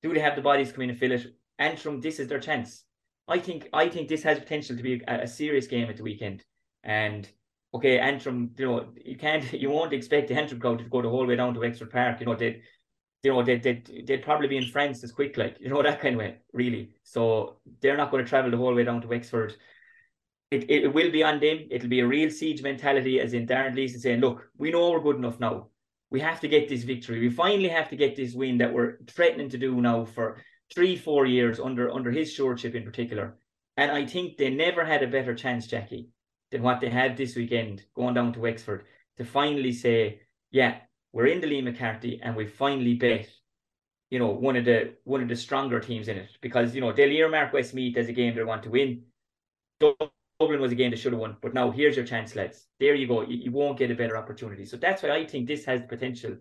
[0.01, 1.25] do they have the bodies come in and fill it?
[1.59, 2.83] Antrim, this is their chance.
[3.27, 6.03] I think I think this has potential to be a, a serious game at the
[6.03, 6.43] weekend.
[6.83, 7.27] And
[7.73, 11.09] okay, Antrim, you know, you can't you won't expect the Antrim crowd to go the
[11.09, 12.19] whole way down to Wexford Park.
[12.19, 12.61] You know, they
[13.25, 15.99] you know, they, they, they'd probably be in France as quick, like, you know, that
[15.99, 16.91] kind of way, really.
[17.03, 19.55] So they're not going to travel the whole way down to Wexford.
[20.51, 21.67] It, it, will be on them.
[21.71, 25.01] It'll be a real siege mentality, as in Darren Gleeson saying, look, we know we're
[25.01, 25.67] good enough now.
[26.15, 27.19] We have to get this victory.
[27.19, 30.41] We finally have to get this win that we're threatening to do now for
[30.73, 33.35] three, four years under under his stewardship in particular.
[33.75, 36.07] And I think they never had a better chance, Jacqui,
[36.51, 38.85] than what they had this weekend going down to Wexford
[39.17, 40.77] to finally say, yeah,
[41.11, 43.27] we're in the Liam McCarthy and we finally bet,
[44.09, 46.93] you know, one of the one of the stronger teams in it because you know
[46.93, 49.03] they'll earmark Westmeath as a game they want to win.
[50.39, 52.67] Dublin was a game they should have won, but now here's your chance, lads.
[52.79, 53.21] There you go.
[53.21, 54.65] You, you won't get a better opportunity.
[54.65, 56.35] So that's why I think this has the potential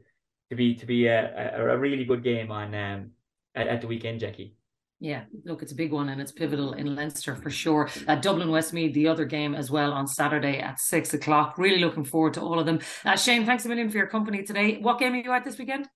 [0.51, 3.11] to be to be a, a, a really good game on um
[3.55, 4.55] at, at the weekend, Jacqui.
[5.01, 7.91] Yeah, look, it's a big one and it's pivotal in Leinster for sure.
[8.09, 11.59] Uh, Dublin Westmeath, the other game as well on Saturday at six o'clock.
[11.59, 12.79] Really looking forward to all of them.
[13.05, 14.79] Uh, Shane, thanks a million for your company today.
[14.81, 15.89] What game are you at this weekend?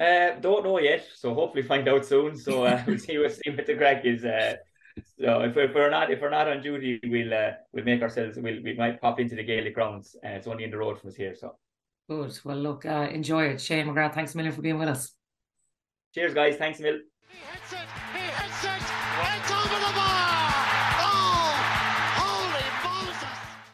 [0.00, 2.36] Uh, don't know yet, so hopefully find out soon.
[2.36, 4.24] So uh, we'll see what see what the crack is.
[4.24, 4.56] Uh,
[5.20, 8.38] so if, if we're not if we're not on duty, we'll uh, we'll make ourselves
[8.38, 10.16] we'll we might pop into the Gaelic grounds.
[10.24, 11.56] Uh, it's only in the road from us here, so.
[12.08, 12.38] Good.
[12.44, 14.14] Well, look, uh, enjoy it, Shane McGrath.
[14.14, 15.12] Thanks a million for being with us.
[16.14, 16.56] Cheers, guys.
[16.56, 17.04] Thanks a million.
[17.28, 17.78] He hits it.
[18.12, 18.82] He hits it.
[19.16, 20.52] It's over the bar.
[21.00, 21.54] Oh,
[22.18, 23.28] holy Moses.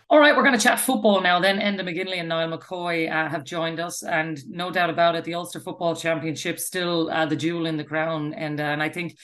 [0.08, 1.40] All right, we're going to chat football now.
[1.40, 5.24] Then Enda McGinley and Niall McCoy uh, have joined us, and no doubt about it,
[5.24, 8.32] the Ulster Football Championship still uh, the jewel in the crown.
[8.32, 9.16] And uh, and I think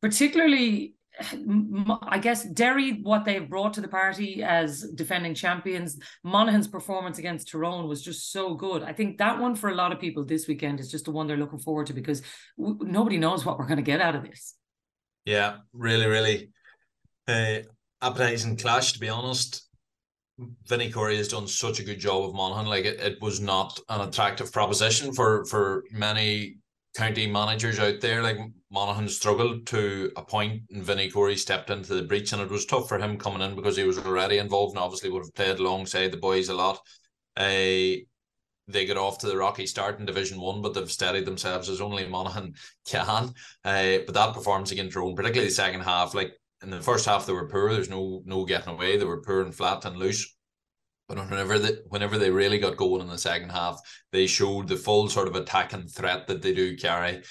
[0.00, 7.18] particularly I guess Derry, what they've brought to the party as defending champions, Monaghan's performance
[7.18, 8.82] against Tyrone was just so good.
[8.82, 11.26] I think that one for a lot of people this weekend is just the one
[11.26, 12.22] they're looking forward to because
[12.58, 14.54] w- nobody knows what we're going to get out of this.
[15.24, 16.50] Yeah, really, really
[17.28, 17.60] uh,
[18.02, 19.68] appetizing clash, to be honest.
[20.66, 22.66] Vinny Corey has done such a good job of Monaghan.
[22.66, 26.56] Like it, it was not an attractive proposition for for many
[26.94, 28.22] county managers out there.
[28.22, 28.38] Like
[28.70, 32.66] Monaghan struggled to a point, and Vinny Corey stepped into the breach, and it was
[32.66, 35.58] tough for him coming in because he was already involved and obviously would have played
[35.58, 36.78] alongside the boys a lot.
[37.36, 38.00] Uh,
[38.66, 41.80] they got off to the rocky start in Division One, but they've steadied themselves as
[41.80, 42.54] only Monaghan
[42.86, 43.34] can.
[43.64, 47.26] Uh, but that performance against Tyrone, particularly the second half, like in the first half,
[47.26, 47.72] they were poor.
[47.72, 48.96] There's no no getting away.
[48.96, 50.34] They were poor and flat and loose.
[51.08, 53.78] But whenever they whenever they really got going in the second half,
[54.12, 57.22] they showed the full sort of attacking threat that they do carry.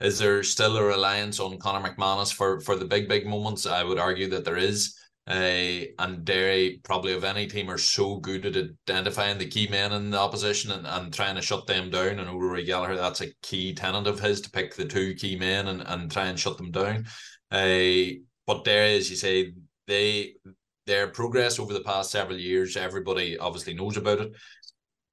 [0.00, 3.66] Is there still a reliance on Conor McManus for for the big big moments?
[3.66, 4.96] I would argue that there is.
[5.26, 9.92] Uh, and Derry probably of any team are so good at identifying the key men
[9.92, 12.18] in the opposition and, and trying to shut them down.
[12.18, 15.68] And Rory Gallagher, that's a key tenant of his to pick the two key men
[15.68, 17.06] and, and try and shut them down.
[17.52, 19.52] Uh, but Derry, as you say,
[19.86, 20.34] they
[20.90, 24.32] their progress over the past several years, everybody obviously knows about it.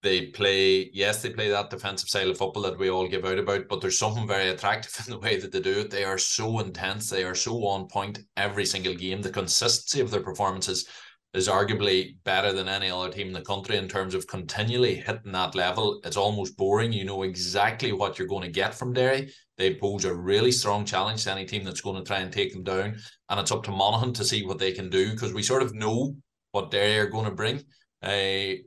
[0.02, 3.38] They play, yes, they play that defensive style of football that we all give out
[3.38, 5.92] about, but there's something very attractive in the way that they do it.
[5.92, 9.22] They are so intense, they are so on point every single game.
[9.22, 10.88] The consistency of their performances
[11.34, 15.32] is arguably better than any other team in the country in terms of continually hitting
[15.34, 16.00] that level.
[16.04, 16.92] It's almost boring.
[16.92, 19.32] You know exactly what you're going to get from Derry.
[19.58, 22.54] They pose a really strong challenge to any team that's going to try and take
[22.54, 22.98] them down.
[23.30, 25.76] And it's up to Monaghan to see what they can do because we sort of
[25.76, 26.16] know
[26.52, 27.58] what Derry are going to bring.
[28.02, 28.64] Uh,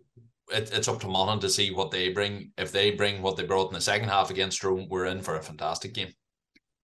[0.52, 2.52] it, it's up to Monaghan to see what they bring.
[2.58, 5.36] If they bring what they brought in the second half against Rome, we're in for
[5.36, 6.12] a fantastic game.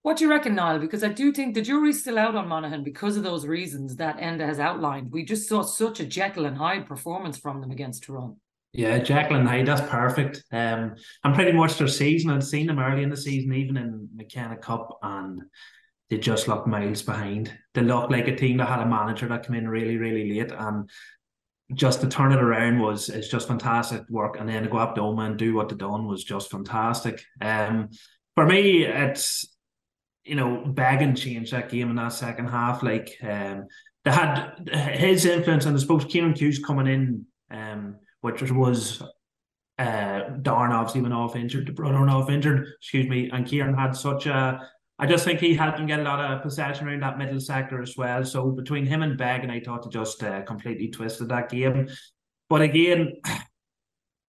[0.06, 0.78] What do you reckon, Niall?
[0.78, 4.18] Because I do think the jury's still out on Monaghan because of those reasons that
[4.18, 5.10] Enda has outlined.
[5.10, 8.36] We just saw such a Jekyll and Hyde performance from them against Tyrone.
[8.72, 10.44] Yeah, Jekyll and Hyde, that's perfect.
[10.52, 12.30] Um, and pretty much their season.
[12.30, 15.42] I'd seen them early in the season, even in McKenna Cup, and
[16.08, 17.52] they just looked miles behind.
[17.74, 20.52] They looked like a team that had a manager that came in really, really late,
[20.52, 20.88] and
[21.74, 24.38] just to turn it around was is just fantastic work.
[24.38, 27.24] And then to go up Doma and do what they done was just fantastic.
[27.40, 27.88] Um,
[28.36, 29.55] for me, it's
[30.26, 32.82] you know, Beggan changed that game in that second half.
[32.82, 33.66] Like um,
[34.04, 39.02] they had his influence, and I suppose Kieran Hughes coming in, um, which was
[39.78, 44.26] uh, Darren obviously went off injured, went off injured, excuse me, and Kieran had such
[44.26, 44.60] a.
[44.98, 47.82] I just think he helped him get a lot of possession around that middle sector
[47.82, 48.24] as well.
[48.24, 51.88] So between him and Beggan, I thought they just uh, completely twisted that game.
[52.48, 53.20] But again,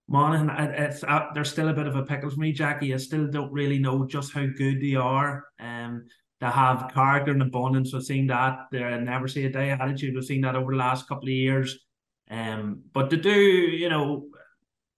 [0.09, 2.93] Monaghan, it's uh, there's still a bit of a pickle for me, Jacqui.
[2.93, 5.45] I still don't really know just how good they are.
[5.59, 6.05] Um,
[6.39, 7.93] they have character and abundance.
[7.93, 8.67] We've seen that.
[8.71, 10.15] They're never see a day attitude.
[10.15, 11.79] We've seen that over the last couple of years.
[12.29, 14.27] Um, but to do, you know,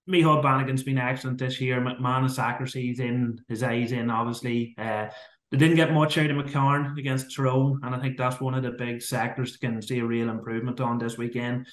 [0.08, 1.80] Micheál Bannigan's been excellent this year.
[1.80, 4.74] McManus accuracy's in, his eyes in, obviously.
[4.78, 5.06] Uh,
[5.50, 8.62] they didn't get much out of McCarn against Tyrone, and I think that's one of
[8.62, 11.66] the big sectors to can see a real improvement on this weekend.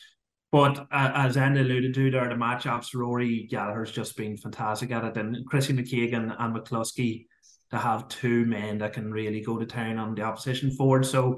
[0.51, 5.03] But uh, as Enda alluded to there, the matchups, Rory Gallagher's just been fantastic at
[5.03, 5.17] it.
[5.17, 7.25] And Chrissy McKaigue and McCluskey
[7.71, 11.05] to have two men that can really go to town on the opposition forward.
[11.05, 11.37] So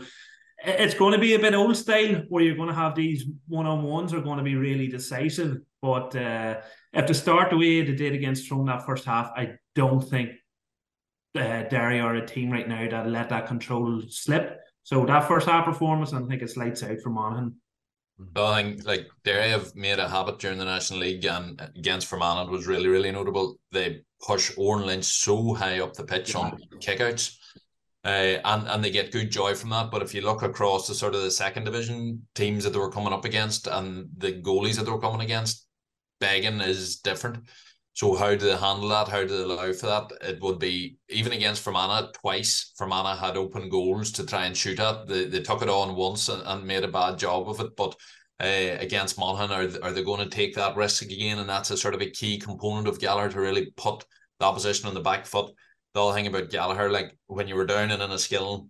[0.64, 3.66] it's going to be a bit old style where you're going to have these one
[3.66, 5.58] on ones are going to be really decisive.
[5.82, 6.62] But uh,
[6.94, 10.32] if they start the way they did against Tyrone that first half, I don't think
[11.36, 14.60] uh, Derry are a team right now that let that control slip.
[14.84, 17.56] So that first half performance, I think it's lights out for Monaghan.
[18.36, 22.50] I think like Derry have made a habit during the National League and against Fermanagh
[22.50, 23.60] was really, really notable.
[23.72, 26.42] They push Oran Lynch so high up the pitch yeah.
[26.42, 27.38] on kickouts.
[28.06, 29.92] Uh, and, and they get good joy from that.
[29.92, 32.92] But if you look across the sort of the second division teams that they were
[32.92, 35.68] coming up against and the goalies that they were coming against,
[36.20, 37.40] Beggan is different.
[38.00, 39.10] So how do they handle that?
[39.10, 40.10] How do they allow for that?
[40.22, 42.72] It would be even against Fermanagh twice.
[42.78, 45.06] Fermanagh had open goals to try and shoot at.
[45.06, 47.76] They, they took it on once and, and made a bad job of it.
[47.76, 47.98] But
[48.40, 51.40] uh, against Monaghan, are, are they going to take that risk again?
[51.40, 54.06] And that's a sort of a key component of Gallagher to really put
[54.40, 55.52] the opposition on the back foot.
[55.94, 58.68] The whole thing about Gallagher, like when you were down and Enniskillen,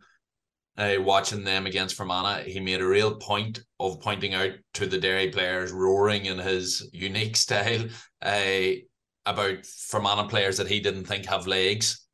[0.80, 4.98] uh, watching them against Fermanagh, he made a real point of pointing out to the
[4.98, 7.86] Derry players roaring in his unique style.
[8.24, 8.72] Uh,
[9.26, 12.06] about Fermanagh players that he didn't think have legs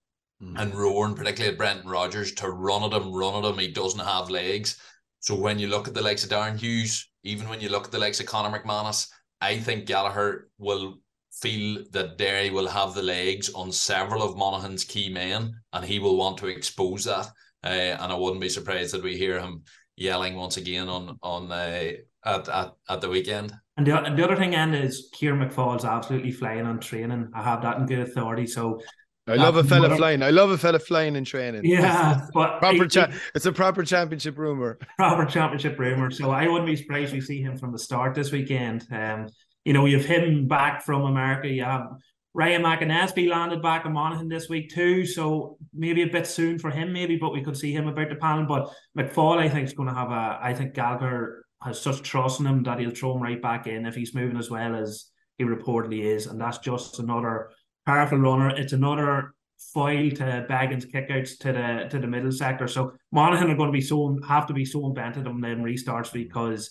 [0.41, 0.59] mm.
[0.59, 3.57] and roaring, particularly at Brendan Rogers, to run at him, run at him.
[3.57, 4.77] He doesn't have legs.
[5.19, 7.91] So when you look at the likes of Darren Hughes, even when you look at
[7.91, 9.07] the likes of Conor McManus,
[9.41, 10.99] I think Gallagher will
[11.41, 15.99] feel that Derry will have the legs on several of Monaghan's key men, and he
[15.99, 17.27] will want to expose that.
[17.63, 19.63] Uh, and I wouldn't be surprised that we hear him
[19.97, 21.91] yelling once again on on uh,
[22.23, 23.53] at, at at the weekend.
[23.77, 27.29] And the, the other thing, and is Kieran McFaul's absolutely flying on training.
[27.33, 28.47] I have that in good authority.
[28.47, 28.79] So
[29.27, 30.21] I love a fella flying.
[30.21, 31.65] I love a fella flying in training.
[31.65, 32.87] Yeah, but proper.
[32.87, 34.77] Cha- it's a proper championship rumor.
[34.97, 36.11] Proper championship rumor.
[36.11, 38.87] So I wouldn't be surprised we see him from the start this weekend.
[38.91, 39.27] Um,
[39.65, 41.47] you know, you have him back from America.
[41.47, 41.87] You have
[42.35, 46.69] Ryan McAnespie landed back in Monaghan this week too, so maybe a bit soon for
[46.69, 48.45] him, maybe, but we could see him about the panel.
[48.45, 50.39] But McFaul, I think, is going to have a.
[50.41, 53.85] I think Gallagher has such trust in him that he'll throw him right back in
[53.85, 55.05] if he's moving as well as
[55.37, 57.49] he reportedly is, and that's just another
[57.85, 58.49] powerful runner.
[58.49, 59.33] It's another
[59.73, 62.67] foil to Beggan's kickouts to the to the middle sector.
[62.67, 66.11] So Monaghan are going to be so have to be so invented on them restarts
[66.11, 66.69] because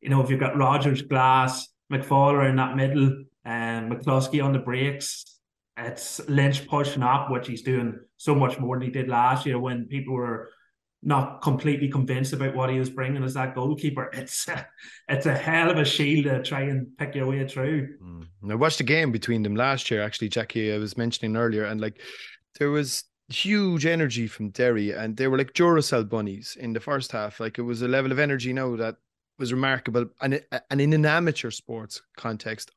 [0.00, 4.52] you know if you've got Rogers, Glass, McFaul in that middle and um, McCluskey on
[4.52, 5.24] the breaks.
[5.76, 9.58] It's Lynch pushing up, which he's doing so much more than he did last year
[9.58, 10.50] when people were
[11.02, 14.10] not completely convinced about what he was bringing as that goalkeeper.
[14.14, 14.66] It's a,
[15.08, 17.96] it's a hell of a shield to try and pick your way through.
[18.02, 18.50] Mm.
[18.50, 20.74] I watched the game between them last year, actually, Jacqui.
[20.74, 22.00] I was mentioning earlier, and like
[22.58, 27.12] there was huge energy from Derry, and they were like Duracell bunnies in the first
[27.12, 27.40] half.
[27.40, 28.96] Like it was a level of energy now that
[29.38, 32.72] was remarkable, and and in an amateur sports context,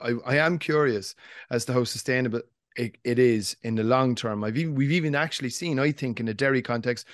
[0.00, 1.14] I, I am curious
[1.50, 2.40] as to how sustainable
[2.76, 4.44] it, it is in the long term.
[4.44, 7.06] I've even, we've even actually seen, I think, in a Derry context,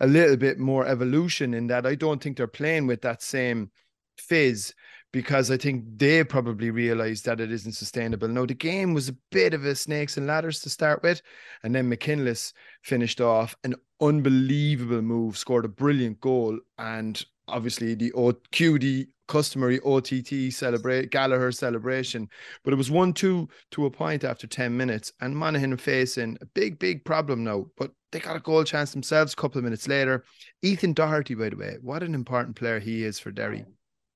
[0.00, 3.70] a little bit more evolution in that I don't think they're playing with that same
[4.18, 4.74] fizz
[5.12, 8.28] because I think they probably realized that it isn't sustainable.
[8.28, 11.22] Now, the game was a bit of a snakes and ladders to start with,
[11.62, 18.10] and then McKinless finished off an unbelievable move, scored a brilliant goal, and obviously the
[18.12, 22.28] QD customary OTT celebrate Gallagher celebration,
[22.64, 26.46] but it was one two to a point after ten minutes, and Monaghan facing a
[26.46, 27.66] big big problem now.
[27.76, 30.24] But they got a goal chance themselves a couple of minutes later.
[30.62, 33.64] Ethan Doherty, by the way, what an important player he is for Derry.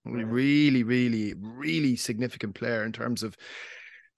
[0.05, 3.37] Really, really, really significant player in terms of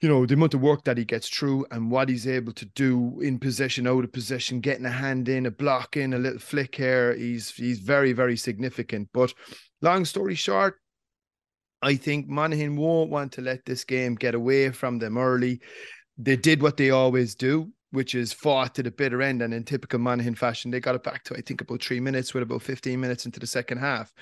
[0.02, 2.64] you know the amount of work that he gets through and what he's able to
[2.66, 6.40] do in position, out of position, getting a hand in, a block in, a little
[6.40, 7.14] flick here.
[7.14, 9.08] He's he's very, very significant.
[9.14, 9.32] But
[9.80, 10.80] long story short,
[11.82, 15.60] I think Monaghan won't want to let this game get away from them early.
[16.16, 19.42] They did what they always do, which is fought to the bitter end.
[19.42, 22.32] And in typical Monaghan fashion, they got it back to, I think, about three minutes
[22.32, 24.12] with about 15 minutes into the second half.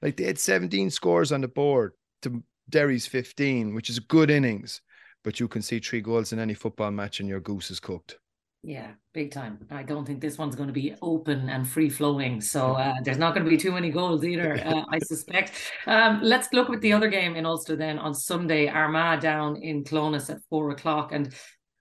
[0.00, 1.92] Like they had 17 scores on the board
[2.22, 4.80] to Derry's 15, which is good innings.
[5.22, 8.18] But you can see three goals in any football match and your goose is cooked.
[8.64, 9.58] Yeah, big time.
[9.72, 12.40] I don't think this one's going to be open and free flowing.
[12.40, 15.52] So uh, there's not going to be too many goals either, uh, I suspect.
[15.86, 18.68] Um, let's look at the other game in Ulster then on Sunday.
[18.68, 21.10] Armagh down in Clones at four o'clock.
[21.10, 21.34] And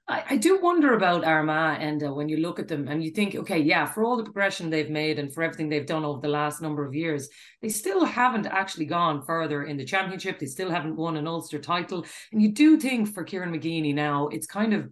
[0.08, 3.12] I, I do wonder about Armagh and uh, when you look at them and you
[3.12, 6.20] think, okay, yeah, for all the progression they've made and for everything they've done over
[6.20, 7.30] the last number of years,
[7.62, 10.40] they still haven't actually gone further in the championship.
[10.40, 12.08] They still haven't won an Ulster title.
[12.32, 14.90] And you do think for Kieran McGeeney now, it's kind of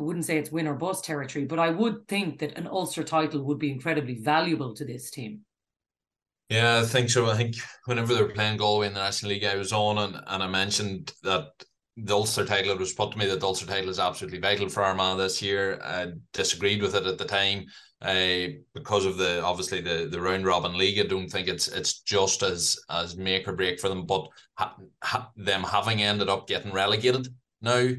[0.00, 3.04] I wouldn't say it's win or bust territory, but I would think that an Ulster
[3.04, 5.40] title would be incredibly valuable to this team.
[6.48, 7.28] Yeah, I think so.
[7.28, 10.42] I think whenever they're playing Galway in the National League, I was on and, and
[10.42, 11.48] I mentioned that
[11.96, 14.68] the Ulster title, it was put to me that the Ulster title is absolutely vital
[14.68, 15.80] for Armagh this year.
[15.84, 17.66] I disagreed with it at the time
[18.02, 20.98] uh, because of the obviously the, the round robin league.
[20.98, 24.74] I don't think it's it's just as as make or break for them, but ha,
[25.04, 27.28] ha, them having ended up getting relegated
[27.60, 27.90] now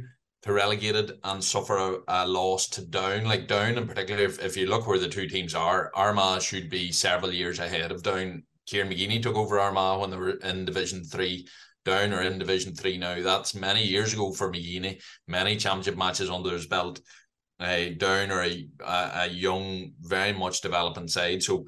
[0.44, 3.26] to relegated and suffer a, a, loss to Down.
[3.26, 6.70] Like Down, in particular, if, if you look where the two teams are, Armagh should
[6.70, 8.44] be several years ahead of Down.
[8.66, 11.48] Kieran McGeeney took over Armagh when they were in Division Three.
[11.84, 13.22] Down or in Division Three now.
[13.22, 15.02] That's many years ago for McGeeney.
[15.28, 17.02] Many championship matches under his belt.
[17.60, 21.44] Uh, down or a, a, a young, very much developing side.
[21.44, 21.66] So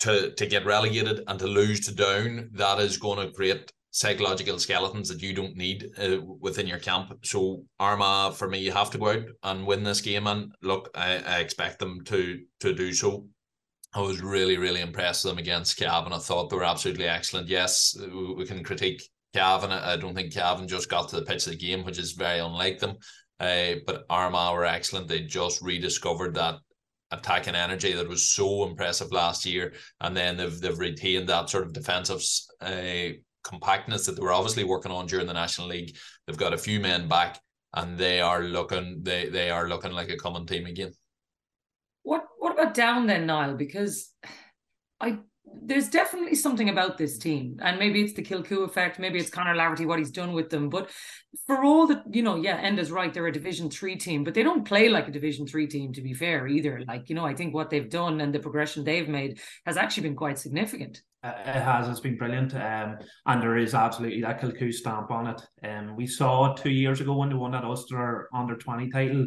[0.00, 4.58] to to get relegated and to lose to Down, that is going to create psychological
[4.58, 7.14] skeletons that you don't need uh, within your camp.
[7.24, 10.26] So Armagh, for me, you have to go out and win this game.
[10.26, 13.26] And look, I, I expect them to to do so.
[13.94, 16.12] I was really, really impressed with them against Cavan.
[16.12, 17.48] I thought they were absolutely excellent.
[17.48, 17.96] Yes,
[18.36, 19.72] we can critique Cavan.
[19.72, 22.40] I don't think Cavan just got to the pitch of the game, which is very
[22.40, 22.96] unlike them.
[23.40, 25.08] Uh, but Armagh were excellent.
[25.08, 26.56] They just rediscovered that
[27.12, 29.72] attacking energy that was so impressive last year,
[30.02, 32.20] and then they've they've retained that sort of defensive
[32.60, 33.16] uh,
[33.46, 35.96] compactness that they were obviously working on during the National League.
[36.26, 37.40] They've got a few men back,
[37.74, 40.92] and they are looking they they are looking like a common team again.
[42.02, 43.54] What what about down then, Niall?
[43.54, 44.12] Because
[45.00, 45.18] I
[45.62, 49.54] there's definitely something about this team, and maybe it's the Kilcoo effect, maybe it's Conor
[49.54, 50.68] Laverty what he's done with them.
[50.68, 50.90] But
[51.46, 54.42] for all that, you know, yeah, Enda's right, they're a Division Three team, but they
[54.42, 55.92] don't play like a Division Three team.
[55.92, 56.82] To be fair, either.
[56.86, 60.04] Like you know, I think what they've done and the progression they've made has actually
[60.04, 61.02] been quite significant.
[61.46, 61.88] It has.
[61.88, 65.42] It's been brilliant, um, and there is absolutely that Kilcoo stamp on it.
[65.62, 69.26] Um, we saw it two years ago when they won that Ulster under twenty title.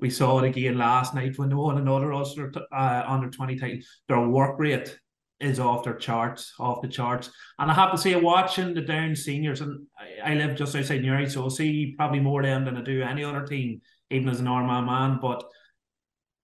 [0.00, 3.80] We saw it again last night when they won another Ulster uh, under twenty title.
[4.08, 4.98] Their work rate
[5.40, 7.30] is off their charts, off the charts.
[7.58, 11.02] And I have to say, watching the down seniors, and I, I live just outside
[11.02, 13.80] Newry, so I'll see probably more of them than I do any other team,
[14.10, 15.18] even as an Armagh man.
[15.20, 15.44] But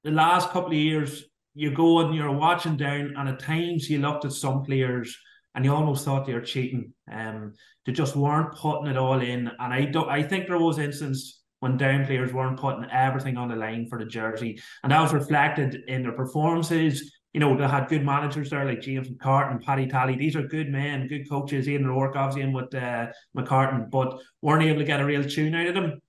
[0.04, 1.24] the last couple of years,
[1.54, 5.16] you go and you're watching down, and at times you looked at some players
[5.54, 6.92] and you almost thought they were cheating.
[7.10, 7.54] Um,
[7.86, 9.48] they just weren't putting it all in.
[9.58, 10.08] And I don't.
[10.08, 13.98] I think there was instances when down players weren't putting everything on the line for
[13.98, 17.12] the jersey, and that was reflected in their performances.
[17.32, 20.16] You know, they had good managers there like James McCartan, and Paddy Tally.
[20.16, 21.68] These are good men, good coaches.
[21.68, 25.54] Ian Rourke, obviously, in with uh, McCartan, but weren't able to get a real tune
[25.54, 26.00] out of them.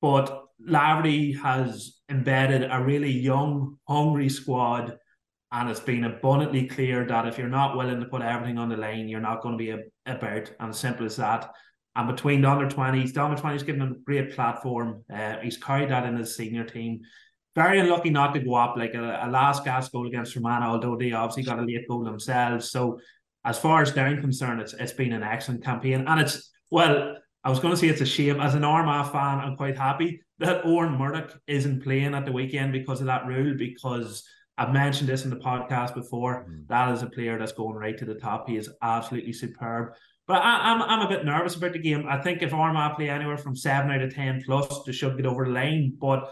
[0.00, 4.98] But Laverty has embedded a really young, hungry squad
[5.52, 8.76] and it's been abundantly clear that if you're not willing to put everything on the
[8.76, 10.50] line, you're not going to be a, about.
[10.60, 11.50] And simple as that.
[11.96, 15.02] And between the under 20s, the under 20s given him a great platform.
[15.12, 17.00] Uh, he's carried that in his senior team.
[17.56, 20.96] Very unlucky not to go up like a, a last gas goal against Romana, although
[20.96, 22.70] they obviously got a late goal themselves.
[22.70, 23.00] So,
[23.44, 26.04] as far as they're concerned, it's it's been an excellent campaign.
[26.06, 28.38] And it's, well, I was going to say it's a shame.
[28.40, 32.72] As an Armagh fan, I'm quite happy that Oran Murdock isn't playing at the weekend
[32.72, 34.26] because of that rule, because
[34.58, 36.46] I've mentioned this in the podcast before.
[36.50, 36.66] Mm.
[36.68, 38.48] That is a player that's going right to the top.
[38.48, 39.92] He is absolutely superb.
[40.26, 42.06] But I, am I'm, I'm a bit nervous about the game.
[42.08, 45.26] I think if Armagh play anywhere from seven out of ten plus, they should get
[45.26, 45.96] over the line.
[45.98, 46.30] But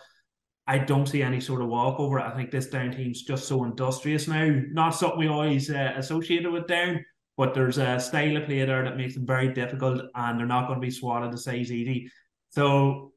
[0.66, 2.20] I don't see any sort of walkover.
[2.20, 4.61] I think this down team's just so industrious now.
[4.70, 7.04] Not something we always uh, associated with down,
[7.36, 10.66] but there's a style of play there that makes them very difficult, and they're not
[10.66, 12.11] going to be swatted to size easy.
[12.50, 13.12] So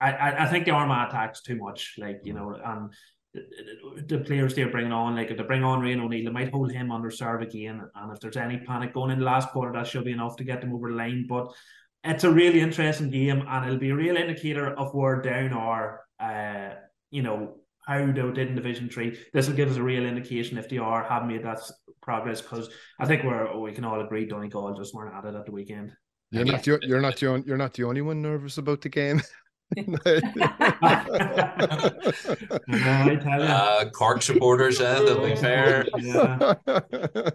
[0.00, 2.90] I, I think the Armagh attacks too much, like you know, and
[3.32, 6.72] the players they're bringing on, like if they bring on Rian O'Neill, they might hold
[6.72, 7.82] him under serve again.
[7.94, 10.44] And if there's any panic going in the last quarter, that should be enough to
[10.44, 11.26] get them over the line.
[11.28, 11.52] But
[12.02, 16.00] it's a really interesting game, and it'll be a real indicator of where down are.
[16.18, 16.74] Uh,
[17.10, 19.18] you know how they did in Division Three.
[19.32, 21.60] This will give us a real indication if they are have made that
[22.02, 22.40] progress.
[22.40, 25.52] Because I think we're we can all agree Donegal just weren't at it at the
[25.52, 25.92] weekend.
[26.30, 29.20] You're not the, you're not the, you're not the only one nervous about the game.
[32.76, 35.86] uh, Cork supporters, uh, to be fair.
[35.98, 36.54] Yeah.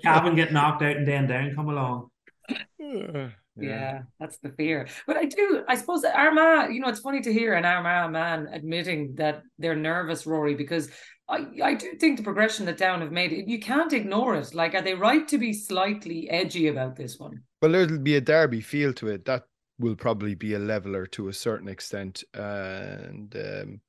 [0.04, 2.10] Cavan get knocked out and then down come along.
[3.58, 3.70] Yeah.
[3.70, 4.02] yeah.
[4.20, 4.90] that's the fear.
[5.08, 8.50] But I do, I suppose Armagh, you know, it's funny to hear an Armagh man
[8.52, 10.90] admitting that they're nervous, Rory, because
[11.30, 14.54] I, I do think the progression that Down have made, you can't ignore it.
[14.54, 17.44] Like, are they right to be slightly edgy about this one?
[17.62, 19.24] Well, there'll be a derby feel to it.
[19.24, 19.44] That
[19.80, 22.24] will probably be a leveler to a certain extent.
[22.34, 23.82] And um,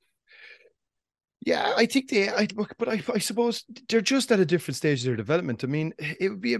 [1.45, 4.75] yeah, I think they, I, look but I, I suppose they're just at a different
[4.75, 5.63] stage of their development.
[5.63, 6.59] I mean, it would be a,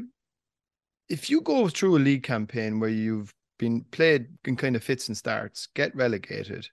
[1.09, 5.07] if you go through a league campaign where you've been played in kind of fits
[5.07, 6.69] and starts, get relegated,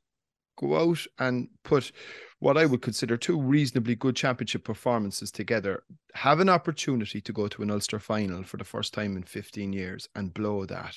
[0.59, 1.93] go out and put
[2.41, 5.83] what I would consider two reasonably good championship performances together,
[6.15, 9.73] have an opportunity to go to an Ulster final for the first time in 15
[9.73, 10.95] years and blow that.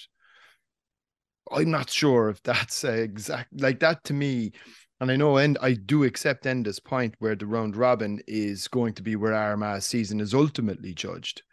[1.52, 4.52] I'm not sure if that's uh, exact like that to me.
[5.00, 8.94] And I know, and I do accept Enda's point where the round robin is going
[8.96, 11.44] to be where Armagh's season is ultimately judged.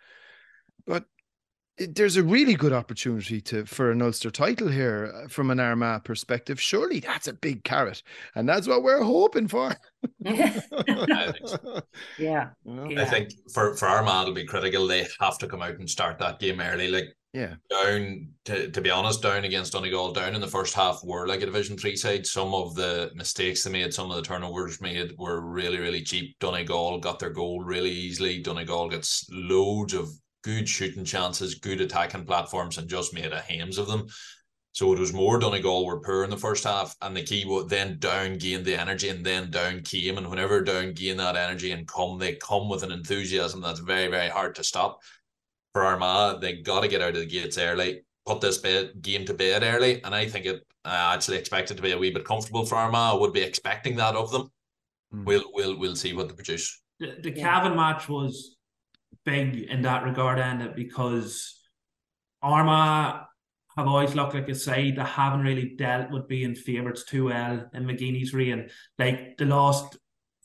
[0.87, 1.05] But
[1.79, 6.05] there's a really good opportunity to for an Ulster title here uh, from an Armagh
[6.05, 6.61] perspective.
[6.61, 8.03] Surely that's a big carrot,
[8.35, 9.75] and that's what we're hoping for.
[10.21, 10.61] yeah.
[12.19, 12.51] yeah.
[12.99, 14.87] I think for for Armagh it'll be critical.
[14.87, 16.89] They have to come out and start that game early.
[16.89, 17.55] Like yeah.
[17.69, 21.43] Down to, to be honest, down against Donegal, down in the first half were like
[21.43, 22.25] a division three side.
[22.25, 26.39] Some of the mistakes they made, some of the turnovers made were really, really cheap.
[26.39, 28.41] Donegal got their goal really easily.
[28.41, 30.11] Donegal gets loads of
[30.45, 34.07] good shooting chances, good attacking platforms, and just made a hams of them.
[34.73, 37.67] So it was more Donegal were poor in the first half, and the key was
[37.69, 40.19] then down gained the energy, and then down came.
[40.19, 44.09] And whenever down gain that energy and come, they come with an enthusiasm that's very,
[44.09, 45.01] very hard to stop
[45.75, 49.25] for Armagh, they got to get out of the gates early, put this bed, game
[49.27, 50.63] to bed early, and I think it.
[50.87, 53.15] I actually expect it to be a wee bit comfortable for Armagh.
[53.15, 54.51] I would be expecting that of them.
[55.15, 55.25] Mm.
[55.25, 56.81] We'll we'll we'll see what they produce.
[57.01, 57.43] The, the yeah.
[57.43, 58.54] Cavan match was
[59.25, 61.61] big in that regard, and because
[62.43, 63.25] Armagh
[63.77, 67.69] have always looked like a side that haven't really dealt with being favourites too well
[67.75, 68.69] in McGeeney's reign.
[68.99, 69.97] Like the lost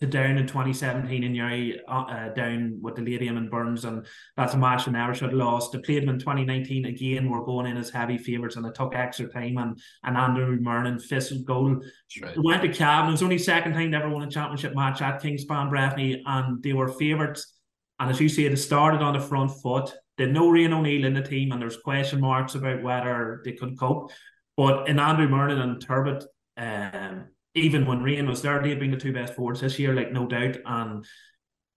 [0.02, 4.06] to down in 2017 in Newry, uh, uh, down with the Lady and Burns, and
[4.38, 5.74] that's a match they never should have lost.
[5.74, 7.30] They played them in 2019 again.
[7.30, 9.58] We're going in as heavy favourites, and it took extra time.
[9.58, 11.82] And and Andrew Murnin fisted goal.
[12.22, 12.34] Right.
[12.34, 13.10] They went to Cavan.
[13.10, 16.64] It was only second time they ever won a championship match at Kingspan Breffni, and
[16.64, 17.59] they were favourites.
[18.00, 19.93] And as you say, they started on the front foot.
[20.18, 23.54] They had no Rian O'Neill in the team, and there's question marks about whether they
[23.54, 24.12] could cope.
[24.56, 26.24] But in Andrew Murnin and Turbitt,
[26.58, 27.26] um,
[27.56, 30.28] even when Rian was there, they've been the two best forwards this year, like no
[30.28, 30.58] doubt.
[30.66, 31.06] And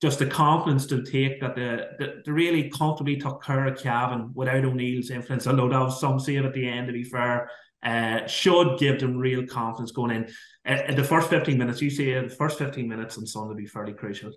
[0.01, 4.65] just the confidence to take that the, the, really comfortably took care of Cavan without
[4.65, 7.49] O'Neill's influence, although that was some save at the end to be fair,
[7.85, 10.29] uh, should give them real confidence going in.
[10.67, 13.93] Uh, the first 15 minutes, you see the first 15 minutes on Sunday be fairly
[13.93, 14.33] crucial.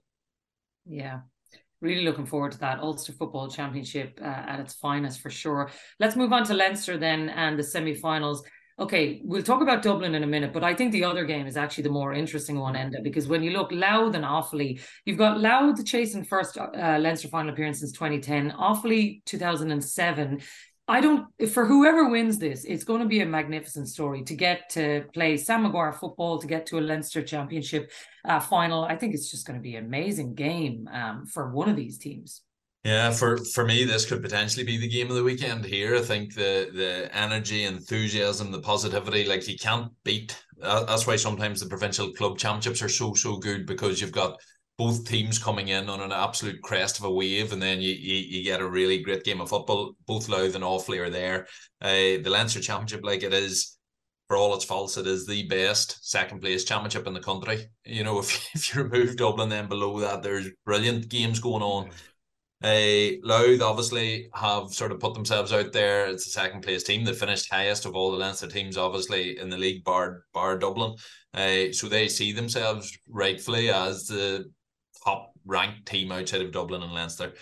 [0.86, 1.22] Yeah.
[1.86, 5.70] Really looking forward to that Ulster Football Championship uh, at its finest for sure.
[6.00, 8.44] Let's move on to Leinster then and the semi-finals.
[8.80, 11.58] Okay, we'll talk about Dublin in a minute, but I think the other game is
[11.58, 15.40] actually the more interesting one, Enda, because when you look Louth and Offaly, you've got
[15.40, 20.42] Louth chasing first uh, Leinster final appearance since 2010, Offaly 2007.
[20.88, 24.70] I don't, for whoever wins this, it's going to be a magnificent story to get
[24.72, 27.92] to play Sam Maguire football, to get to a Leinster championship
[28.24, 28.84] uh, final.
[28.84, 31.98] I think it's just going to be an amazing game um, for one of these
[31.98, 32.42] teams.
[32.84, 35.96] Yeah, for for me, this could potentially be the game of the weekend here.
[35.96, 40.40] I think the the energy, enthusiasm, the positivity, like you can't beat.
[40.60, 44.40] That's why sometimes the provincial club championships are so so good because you've got
[44.78, 48.16] both teams coming in on an absolute crest of a wave, and then you you,
[48.16, 49.96] you get a really great game of football.
[50.06, 51.48] Both Louth and Offaly are there.
[51.82, 53.78] Uh, the Leinster Championship, like it is,
[54.28, 57.70] for all its faults, it is the best second place championship in the country.
[57.86, 61.90] You know, if if you remove Dublin, then below that, there's brilliant games going on.
[62.64, 66.08] Uh, Louth obviously have sort of put themselves out there.
[66.08, 67.04] It's a second place team.
[67.04, 70.96] They finished highest of all the Leinster teams, obviously in the league, bar bar Dublin.
[71.34, 74.46] Uh, so they see themselves rightfully as the
[75.06, 77.34] top ranked team outside of Dublin and Leinster.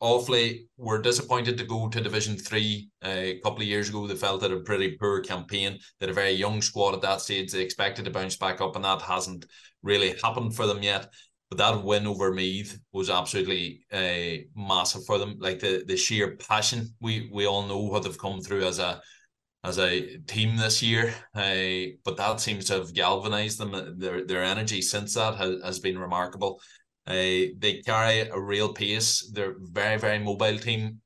[0.00, 4.06] Offaly were disappointed to go to Division Three uh, a couple of years ago.
[4.06, 5.78] They felt that a pretty poor campaign.
[5.98, 7.50] that a very young squad at that stage.
[7.50, 9.46] They expected to bounce back up, and that hasn't
[9.82, 11.08] really happened for them yet.
[11.50, 15.36] But that win over Meath was absolutely uh, massive for them.
[15.40, 16.94] Like the the sheer passion.
[17.00, 19.00] We we all know what they've come through as a
[19.64, 21.12] as a team this year.
[21.34, 23.98] Uh, but that seems to have galvanized them.
[23.98, 26.60] Their their energy since that has, has been remarkable.
[27.08, 29.30] Uh, they carry a real pace.
[29.32, 31.00] They're very very mobile team,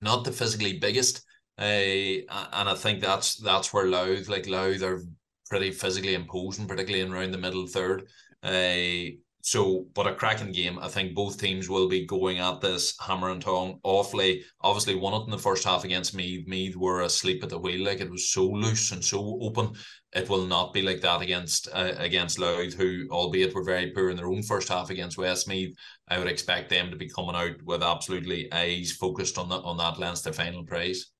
[0.00, 1.22] not the physically biggest.
[1.58, 5.02] Uh, and I think that's that's where Louth like Louth are
[5.50, 8.08] pretty physically imposing, particularly in around the middle third.
[8.42, 9.12] Uh,
[9.44, 10.78] so, but a cracking game.
[10.78, 13.80] I think both teams will be going at this hammer and tongue.
[13.84, 14.42] Offaly.
[14.60, 16.46] obviously, won it in the first half against Meath.
[16.46, 19.72] Meath were asleep at the wheel, like it was so loose and so open.
[20.12, 24.10] It will not be like that against uh, against Louth, who, albeit were very poor
[24.10, 25.74] in their own first half against Westmeath.
[26.06, 29.76] I would expect them to be coming out with absolutely eyes focused on that on
[29.78, 31.10] that Leinster final prize.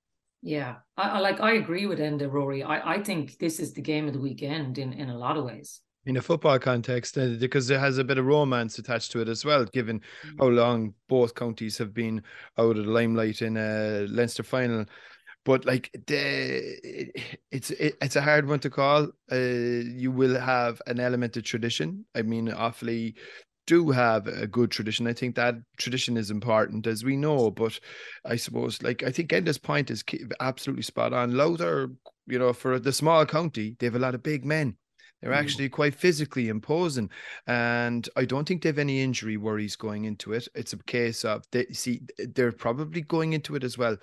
[0.42, 1.40] Yeah, I, I like.
[1.40, 2.62] I agree with Enda Rory.
[2.62, 5.44] I I think this is the game of the weekend in in a lot of
[5.44, 9.20] ways in a football context uh, because it has a bit of romance attached to
[9.20, 10.38] it as well given mm-hmm.
[10.38, 12.22] how long both counties have been
[12.58, 14.84] out of the limelight in a Leinster final.
[15.44, 17.10] But like the
[17.50, 19.08] it's it, it's a hard one to call.
[19.30, 22.04] Uh, you will have an element of tradition.
[22.14, 23.14] I mean Offaly
[23.66, 25.06] do have a good tradition.
[25.06, 27.78] I think that tradition is important as we know but
[28.24, 30.04] i suppose like i think enda's point is
[30.40, 31.32] absolutely spot on.
[31.32, 31.90] Louther,
[32.26, 34.76] you know for the small county they have a lot of big men
[35.22, 35.36] they're mm.
[35.36, 37.08] actually quite physically imposing,
[37.46, 40.48] and I don't think they have any injury worries going into it.
[40.54, 42.02] It's a case of they see
[42.34, 43.96] they're probably going into it as well,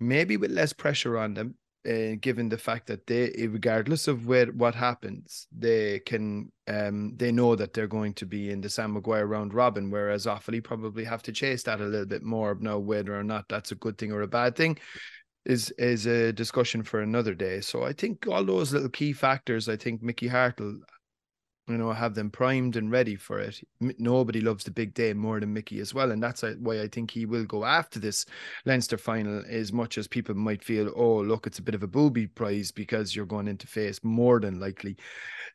[0.00, 1.54] maybe with less pressure on them,
[1.88, 7.32] uh, given the fact that they, regardless of where what happens, they can um they
[7.32, 11.04] know that they're going to be in the Sam Maguire round robin, whereas Offaly probably
[11.04, 13.98] have to chase that a little bit more now, whether or not that's a good
[13.98, 14.78] thing or a bad thing
[15.44, 17.60] is is a discussion for another day.
[17.60, 20.78] So I think all those little key factors, I think Mickey Harte will
[21.66, 23.60] you know, have them primed and ready for it.
[23.80, 26.88] Nobody loves the big day more than Mickey as well, and that's uh, why I
[26.88, 28.26] think he will go after this
[28.66, 31.86] Leinster final as much as people might feel, oh, look, it's a bit of a
[31.86, 34.96] booby prize because you're going into face more than likely,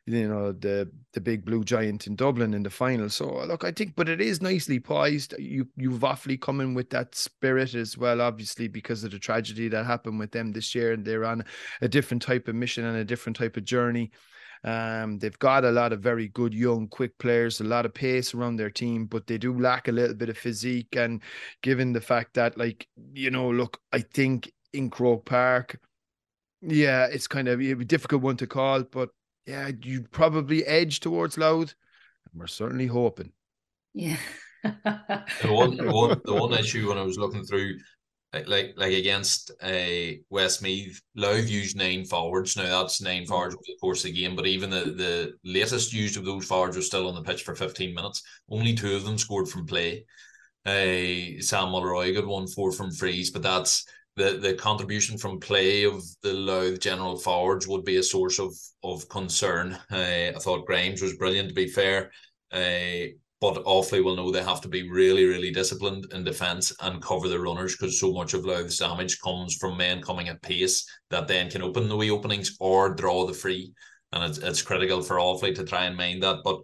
[0.06, 3.08] you know, the the big blue giant in Dublin in the final.
[3.08, 5.34] So look, I think, but it is nicely poised.
[5.38, 9.86] You you've Offaly coming with that spirit as well, obviously because of the tragedy that
[9.86, 11.44] happened with them this year, and they're on
[11.82, 14.10] a different type of mission and a different type of journey.
[14.62, 18.34] Um, they've got a lot of very good young, quick players, a lot of pace
[18.34, 20.96] around their team, but they do lack a little bit of physique.
[20.96, 21.22] And
[21.62, 25.80] given the fact that, like, you know, look, I think in Croke Park,
[26.60, 29.10] yeah, it's kind of a difficult one to call, but
[29.46, 31.74] yeah, you probably edge towards Louth.
[32.30, 33.32] And we're certainly hoping.
[33.94, 34.18] Yeah.
[34.62, 37.78] the one, the one, the one issue when I was looking through
[38.32, 42.56] like like against a uh, Westmeath, Louth used nine forwards.
[42.56, 45.92] Now that's nine forwards over the course of the game, but even the, the latest
[45.92, 48.22] used of those forwards was still on the pitch for 15 minutes.
[48.48, 50.04] Only two of them scored from play.
[50.64, 53.84] Uh, Sam Mulroy got one four from freeze, but that's
[54.16, 58.54] the, the contribution from play of the Louth general forwards would be a source of
[58.84, 59.78] of concern.
[59.90, 62.12] Uh, I thought Grimes was brilliant to be fair.
[62.52, 67.02] Uh, but Offaly will know they have to be really, really disciplined in defence and
[67.02, 70.86] cover the runners because so much of Louth's damage comes from men coming at pace
[71.08, 73.72] that then can open the wee openings or draw the free.
[74.12, 76.40] And it's, it's critical for Offaly to try and mind that.
[76.44, 76.60] But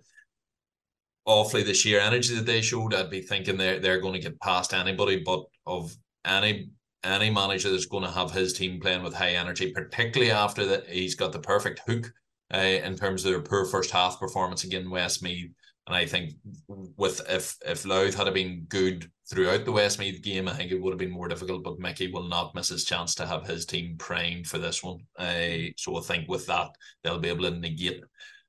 [1.26, 4.40] Offaly, the sheer energy that they showed, I'd be thinking they're, they're going to get
[4.40, 5.22] past anybody.
[5.24, 5.96] But of
[6.26, 6.70] any
[7.04, 10.88] any manager that's going to have his team playing with high energy, particularly after that
[10.88, 12.12] he's got the perfect hook
[12.52, 15.52] uh, in terms of their poor first half performance against Westmeath.
[15.86, 16.32] And I think
[16.68, 20.90] with if if Louth had been good throughout the Westmeath game, I think it would
[20.90, 21.62] have been more difficult.
[21.62, 24.98] But Mickey will not miss his chance to have his team primed for this one.
[25.16, 26.70] Uh, so I think with that
[27.02, 28.02] they'll be able to negate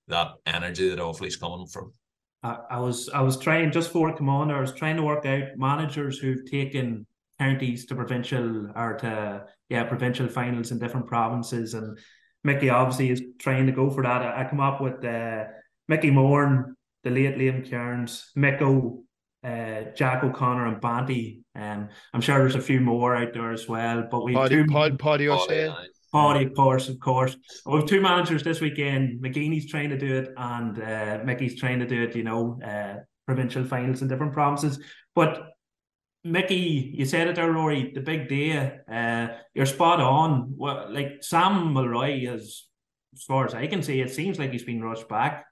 [0.07, 1.93] that energy that Offaly's coming from.
[2.41, 4.51] I, I was I was trying just for on.
[4.51, 7.05] I was trying to work out managers who've taken
[7.39, 11.99] counties to provincial or to yeah provincial finals in different provinces, and
[12.43, 14.23] Mickey obviously is trying to go for that.
[14.23, 15.43] I, I come up with uh,
[15.87, 16.76] Mickey Moore
[17.07, 19.03] the late Liam Kearns, Micko,
[19.43, 21.43] uh, Jack O'Connor, and Banty.
[21.55, 24.07] Um, I'm sure there's a few more out there as well.
[24.09, 25.73] But we Paddy, two, Pod, Paddy O'Shea.
[26.13, 27.35] Paddy, of course, of course.
[27.65, 29.21] We have two managers this weekend.
[29.21, 32.15] McGeeney's trying to do it, and uh, Mickey's trying to do it.
[32.15, 32.95] You know, uh,
[33.25, 34.79] provincial finals in different provinces.
[35.15, 35.47] But
[36.23, 37.91] Mickey, you said it there, Rory.
[37.93, 38.79] The big day.
[38.91, 40.53] Uh, you're spot on.
[40.57, 42.67] Well, like Sam Mulroy is,
[43.15, 45.46] as far as I can see, it seems like he's been rushed back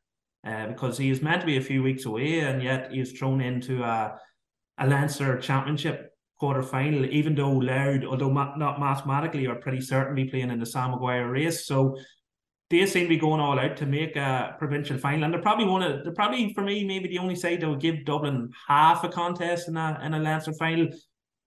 [0.46, 3.42] uh, because he is meant to be a few weeks away, and yet he's thrown
[3.42, 4.18] into a,
[4.78, 10.26] a Leinster Championship quarter final, even though Louth, although ma- not mathematically, are pretty certainly
[10.26, 11.66] playing in the Sam Maguire race.
[11.66, 11.98] So
[12.70, 15.66] they seem to be going all out to make a provincial final, and they're probably
[15.66, 19.04] one of they're probably for me maybe the only side that would give Dublin half
[19.04, 20.88] a contest in a in a Leinster final.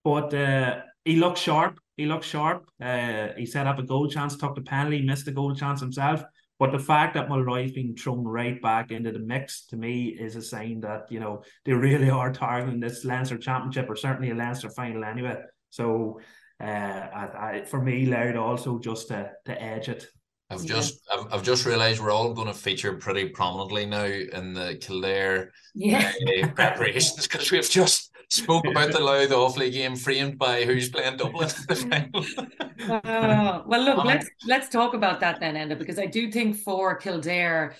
[0.04, 1.78] But uh, he looks sharp.
[1.96, 2.70] He looks sharp.
[2.80, 6.22] Uh, he set up a goal chance, took the penalty, missed the goal chance himself.
[6.58, 10.34] But the fact that Mulroy's been thrown right back into the mix to me is
[10.34, 14.34] a sign that you know they really are targeting this Leinster Championship or certainly a
[14.34, 15.36] Leinster final anyway.
[15.70, 16.20] So,
[16.60, 20.08] uh, I, I, for me, Louth also just to to edge it.
[20.50, 20.76] I've yeah.
[20.76, 24.76] just I've, I've just realised we're all going to feature pretty prominently now in the
[24.80, 26.10] Kildare yeah.
[26.42, 31.16] uh, preparations because we've just spoke about the Louth Offaly game framed by who's playing
[31.16, 33.00] Dublin in the final.
[33.04, 36.96] uh, well, look, let's let's talk about that then, Enda, because I do think for
[36.96, 37.74] Kildare,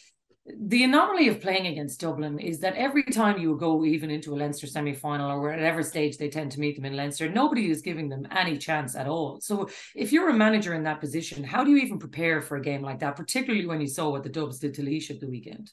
[0.61, 4.37] the anomaly of playing against Dublin is that every time you go even into a
[4.37, 7.83] Leinster semi final or whatever stage they tend to meet them in Leinster, nobody is
[7.83, 9.41] giving them any chance at all.
[9.41, 12.63] So if you're a manager in that position, how do you even prepare for a
[12.63, 15.29] game like that, particularly when you saw what the Dubs did to Laois at the
[15.29, 15.71] weekend?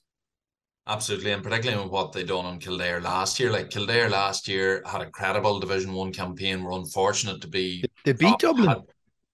[0.87, 3.51] Absolutely, and particularly with what they done on Kildare last year.
[3.51, 6.63] Like Kildare last year had a credible Division One campaign.
[6.63, 8.67] Were unfortunate to be they beat Dublin.
[8.67, 8.83] Had,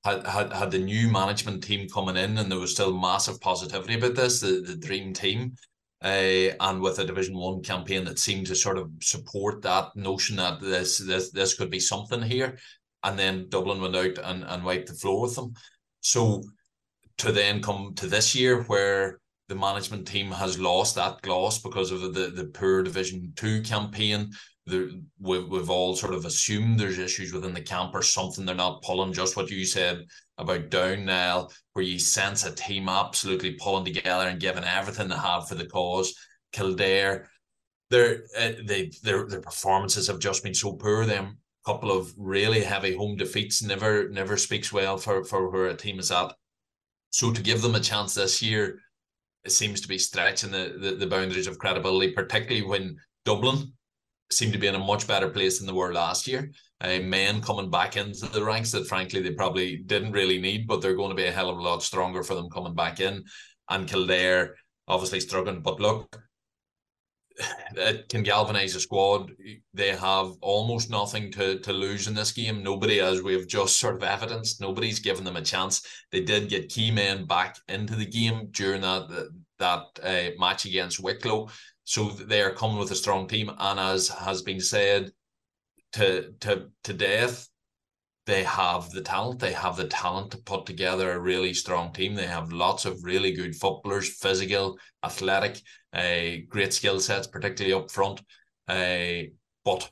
[0.05, 3.95] had, had had the new management team coming in, and there was still massive positivity
[3.95, 5.55] about this, the, the dream team.
[6.01, 10.37] Uh, and with a Division One campaign that seemed to sort of support that notion
[10.37, 12.57] that this this this could be something here,
[13.03, 15.53] and then Dublin went out and, and wiped the floor with them.
[15.99, 16.43] So
[17.17, 19.19] to then come to this year where
[19.51, 24.31] the management team has lost that gloss because of the the poor Division Two campaign.
[24.65, 28.45] The, we've, we've all sort of assumed there's issues within the camp or something.
[28.45, 30.05] They're not pulling just what you said
[30.37, 35.15] about down now, where you sense a team absolutely pulling together and giving everything they
[35.15, 36.15] have for the cause.
[36.53, 37.27] Kildare,
[37.89, 41.05] their uh, they their their performances have just been so poor.
[41.05, 45.75] Them couple of really heavy home defeats never never speaks well for for where a
[45.75, 46.33] team is at.
[47.09, 48.79] So to give them a chance this year
[49.49, 53.73] seems to be stretching the, the, the boundaries of credibility, particularly when Dublin
[54.31, 56.51] seemed to be in a much better place than they were last year.
[56.79, 60.81] Uh, men coming back into the ranks that frankly they probably didn't really need, but
[60.81, 63.23] they're going to be a hell of a lot stronger for them coming back in.
[63.69, 64.55] And Kildare
[64.87, 66.21] obviously struggling, but look,
[67.75, 69.31] it can galvanize a squad.
[69.73, 72.63] They have almost nothing to, to lose in this game.
[72.63, 75.85] Nobody, as we've just sort of evidenced, nobody's given them a chance.
[76.11, 79.29] They did get key men back into the game during that
[79.59, 81.49] that uh, match against Wicklow,
[81.83, 83.51] so they are coming with a strong team.
[83.59, 85.11] And as has been said
[85.93, 87.47] to to to death,
[88.31, 89.39] they have the talent.
[89.39, 92.15] They have the talent to put together a really strong team.
[92.15, 95.61] They have lots of really good footballers, physical, athletic,
[95.91, 98.21] uh, great skill sets, particularly up front.
[98.69, 99.23] Uh,
[99.65, 99.91] but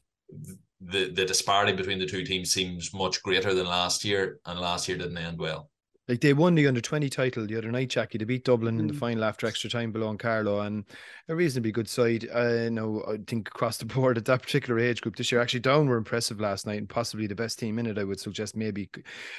[0.80, 4.88] the the disparity between the two teams seems much greater than last year, and last
[4.88, 5.70] year didn't end well.
[6.10, 8.18] Like they won the under 20 title the other night, Jacqui.
[8.18, 8.80] They beat Dublin mm.
[8.80, 9.00] in the mm.
[9.00, 10.84] final after extra time below Carlow and
[11.28, 12.28] a reasonably good side.
[12.34, 15.60] I know, I think across the board at that particular age group this year, actually
[15.60, 18.00] Down were impressive last night and possibly the best team in it.
[18.00, 18.90] I would suggest maybe,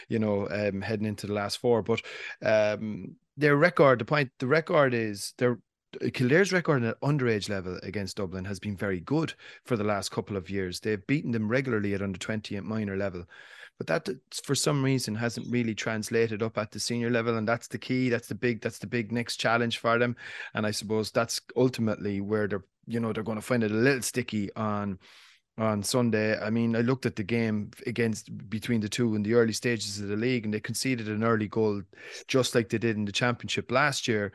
[0.08, 1.82] you know, um, heading into the last four.
[1.82, 2.02] But
[2.40, 5.58] um, their record, the point, the record is they're
[6.12, 10.36] Kildare's record at underage level against Dublin has been very good for the last couple
[10.36, 10.78] of years.
[10.78, 13.24] They've beaten them regularly at under 20 at minor level.
[13.80, 14.10] But that
[14.44, 17.38] for some reason hasn't really translated up at the senior level.
[17.38, 18.10] And that's the key.
[18.10, 20.16] That's the big, that's the big next challenge for them.
[20.52, 23.74] And I suppose that's ultimately where they're, you know, they're going to find it a
[23.74, 24.98] little sticky on
[25.56, 26.38] on Sunday.
[26.38, 29.98] I mean, I looked at the game against between the two in the early stages
[29.98, 31.80] of the league, and they conceded an early goal
[32.28, 34.30] just like they did in the championship last year.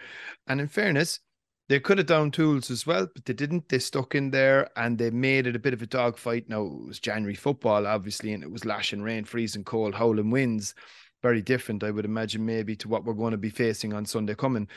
[0.48, 1.20] And in fairness,
[1.68, 3.70] they could have down tools as well, but they didn't.
[3.70, 6.48] They stuck in there and they made it a bit of a dogfight.
[6.48, 10.76] Now it was January football, obviously, and it was lashing rain, freezing cold, howling winds.
[11.24, 14.36] Very different, I would imagine, maybe to what we're going to be facing on Sunday
[14.36, 14.68] coming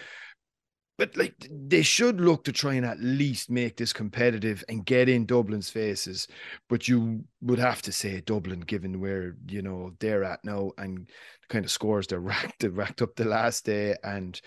[0.99, 5.09] but like they should look to try and at least make this competitive and get
[5.09, 6.27] in Dublin's faces.
[6.69, 11.07] But you would have to say Dublin, given where you know they're at now and
[11.07, 14.41] the kind of scores they're racked, they racked up the last day and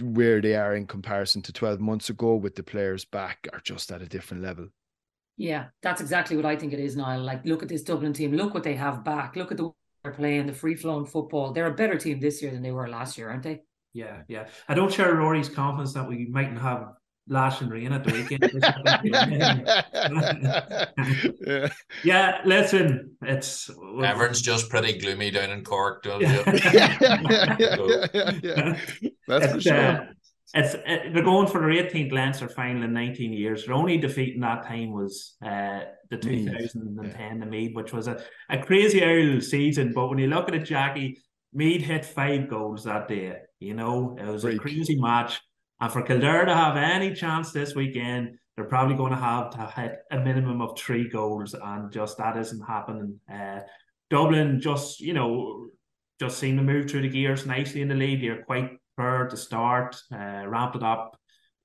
[0.00, 3.92] where they are in comparison to 12 months ago with the players back are just
[3.92, 4.68] at a different level.
[5.36, 7.22] Yeah, that's exactly what I think it is, Niall.
[7.22, 8.32] Like, look at this Dublin team.
[8.32, 9.36] Look what they have back.
[9.36, 9.70] Look at the
[10.02, 11.52] they're playing, the free flowing football.
[11.52, 13.60] They're a better team this year than they were last year, aren't they?
[13.92, 14.46] Yeah, yeah.
[14.68, 16.94] I don't share Rory's confidence that we mightn't have
[17.30, 18.42] Lash and rain at the weekend.
[21.46, 21.68] yeah.
[22.04, 23.70] yeah, listen, it's
[24.02, 26.26] everyone's just pretty gloomy down in Cork, don't you?
[26.26, 26.98] yeah,
[28.42, 28.76] yeah,
[29.28, 29.76] That's it's, for sure.
[29.76, 30.06] Uh,
[30.54, 33.64] it's it, they're going for their 18th Leinster final in 19 years.
[33.64, 38.20] Their only defeat in that time was uh, the 2010 the Meath, which was a,
[38.48, 39.92] a crazy old season.
[39.94, 41.16] But when you look at it, Jacqui,
[41.52, 43.36] Meath hit five goals that day.
[43.60, 45.40] You know, it was a crazy match.
[45.80, 49.72] And for Kildare to have any chance this weekend, they're probably going to have to
[49.80, 53.20] hit a minimum of three goals, and just that isn't happening.
[53.32, 53.60] Uh,
[54.10, 55.68] Dublin just, you know,
[56.18, 58.22] just seem to move through the gears nicely in the lead.
[58.22, 61.18] They're quite prepared to start, uh, ramped it up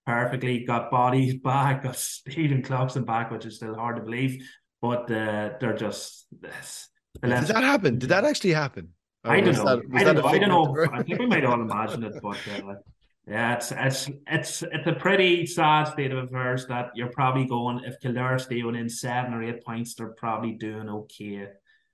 [0.06, 4.48] perfectly, got bodies back, got Stephen Cluxton back, which is still hard to believe.
[4.82, 6.28] But uh, they're just.
[6.40, 6.90] This,
[7.22, 7.98] Did that happen?
[8.00, 8.90] Did that actually happen?
[9.26, 9.64] I don't know.
[9.64, 10.26] That, I don't know.
[10.26, 10.88] I don't know.
[10.94, 12.76] I think we might all imagine it, but uh,
[13.28, 17.84] yeah, it's it's it's it's a pretty sad state of affairs that you're probably going
[17.84, 21.48] if Kildare stay within seven or eight points, they're probably doing okay,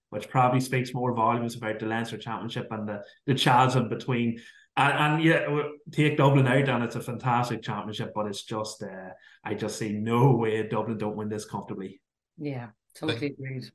[0.09, 4.41] which probably speaks more volumes about the Leinster Championship and the the chasm between.
[4.77, 9.09] And, and yeah, take Dublin out, and it's a fantastic championship, but it's just uh,
[9.43, 12.01] I just see no way Dublin don't win this comfortably.
[12.37, 13.69] Yeah, totally agreed.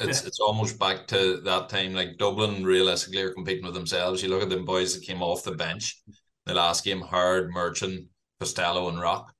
[0.00, 1.94] It's it's almost back to that time.
[1.94, 4.22] Like Dublin, realistically, are competing with themselves.
[4.22, 6.02] You look at them boys that came off the bench
[6.46, 8.06] the last game: Hard, Merchant,
[8.40, 9.32] Costello, and Rock.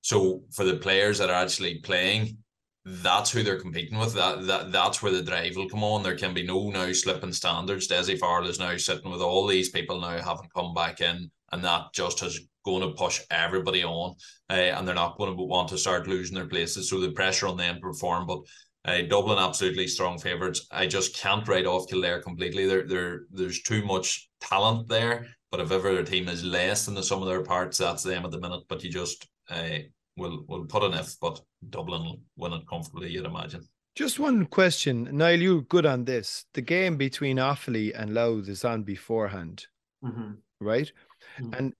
[0.00, 2.38] So for the players that are actually playing,
[2.84, 4.14] that's who they're competing with.
[4.14, 6.02] That that that's where the drive will come on.
[6.02, 7.88] There can be no now slipping standards.
[7.88, 11.64] Dessie Farrell is now sitting with all these people now having come back in, and
[11.64, 14.14] that just is going to push everybody on,
[14.50, 16.90] uh, and they're not going to want to start losing their places.
[16.90, 18.40] So the pressure on them to perform, but
[18.86, 20.66] uh, Dublin absolutely strong favourites.
[20.70, 22.66] I just can't write off Kildare completely.
[22.66, 25.26] There, there, there's too much talent there.
[25.50, 28.24] But if ever their team is less than the sum of their parts, that's them
[28.24, 28.62] at the minute.
[28.68, 29.78] But you just uh,
[30.16, 31.14] will will put an if.
[31.20, 33.10] But Dublin will win it comfortably.
[33.10, 33.66] You'd imagine.
[33.94, 35.40] Just one question, Niall.
[35.40, 36.44] You're good on this.
[36.52, 39.66] The game between Offaly and Louth is on beforehand,
[40.04, 40.32] mm-hmm.
[40.60, 40.92] right?
[41.38, 41.54] Mm-hmm.
[41.54, 41.74] And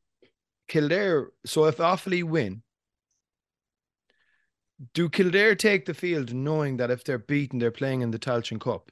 [0.68, 1.28] Kildare.
[1.44, 2.62] So if Offaly win,
[4.94, 8.60] do Kildare take the field knowing that if they're beaten, they're playing in the Tailteann
[8.60, 8.90] Cup?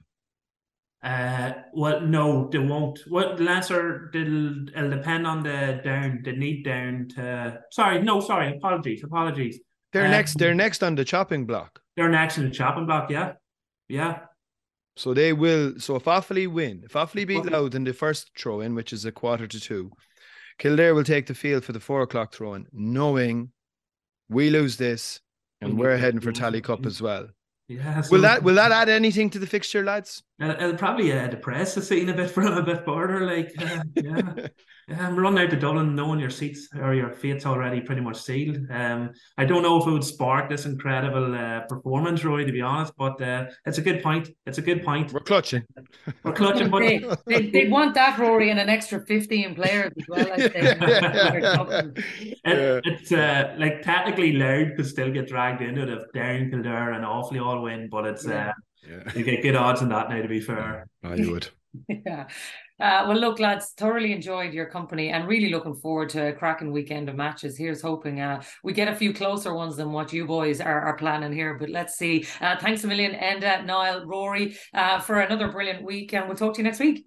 [1.03, 2.99] Uh, well, no, they won't.
[3.09, 7.61] What Leinster will it'll depend on the down, the need down to.
[7.71, 9.61] Sorry, no, sorry, apologies, apologies.
[9.93, 10.39] They're um, next.
[10.39, 11.79] They're next on the chopping block.
[11.97, 13.11] They're next in the chopping block.
[13.11, 13.33] Yeah,
[13.87, 14.21] yeah.
[14.97, 15.79] So they will.
[15.79, 19.05] So if Offaly win, if Offaly beat Louth in the first throw in, which is
[19.05, 19.91] a quarter to two,
[20.59, 23.51] Kildare will take the field for the four o'clock throw in, knowing
[24.31, 25.21] we lose this
[25.61, 27.29] and we're heading for Tailteann Cup as well.
[27.69, 28.03] Yeah.
[28.03, 30.23] So will that will that add anything to the fixture, lads?
[30.41, 33.21] It'll probably uh, depress the scene a bit for a bit further.
[33.25, 34.47] Like, uh, yeah.
[34.87, 38.21] Yeah, I'm running out to Dublin knowing your seats or your fate's already pretty much
[38.21, 38.59] sealed.
[38.71, 42.61] Um, I don't know if it would spark this incredible uh, performance, Roy, to be
[42.61, 44.29] honest, but uh, it's a good point.
[44.45, 45.11] It's a good point.
[45.11, 45.63] We're clutching.
[46.23, 46.69] We're clutching.
[46.69, 46.81] But...
[46.81, 50.31] they, they, they, want that, Rory, and an extra 15 players as well.
[50.31, 50.55] I think.
[52.45, 56.93] it, it's uh, like technically Louth could still get dragged into it if Down, Kildare,
[56.93, 58.53] and Offaly all win, but it's uh,
[58.89, 59.13] yeah.
[59.15, 60.87] you get good odds on that now, to be fair.
[61.03, 61.49] I would.
[61.89, 62.27] yeah.
[62.81, 66.73] Uh, well, look, lads, thoroughly enjoyed your company and really looking forward to a cracking
[66.73, 67.57] weekend of matches.
[67.57, 70.97] Here's hoping uh, we get a few closer ones than what you boys are, are
[70.97, 71.55] planning here.
[71.55, 72.27] But let's see.
[72.41, 76.15] Uh, thanks a million, Enda, Niall, Rory, uh, for another brilliant week.
[76.15, 77.07] And we'll talk to you next week.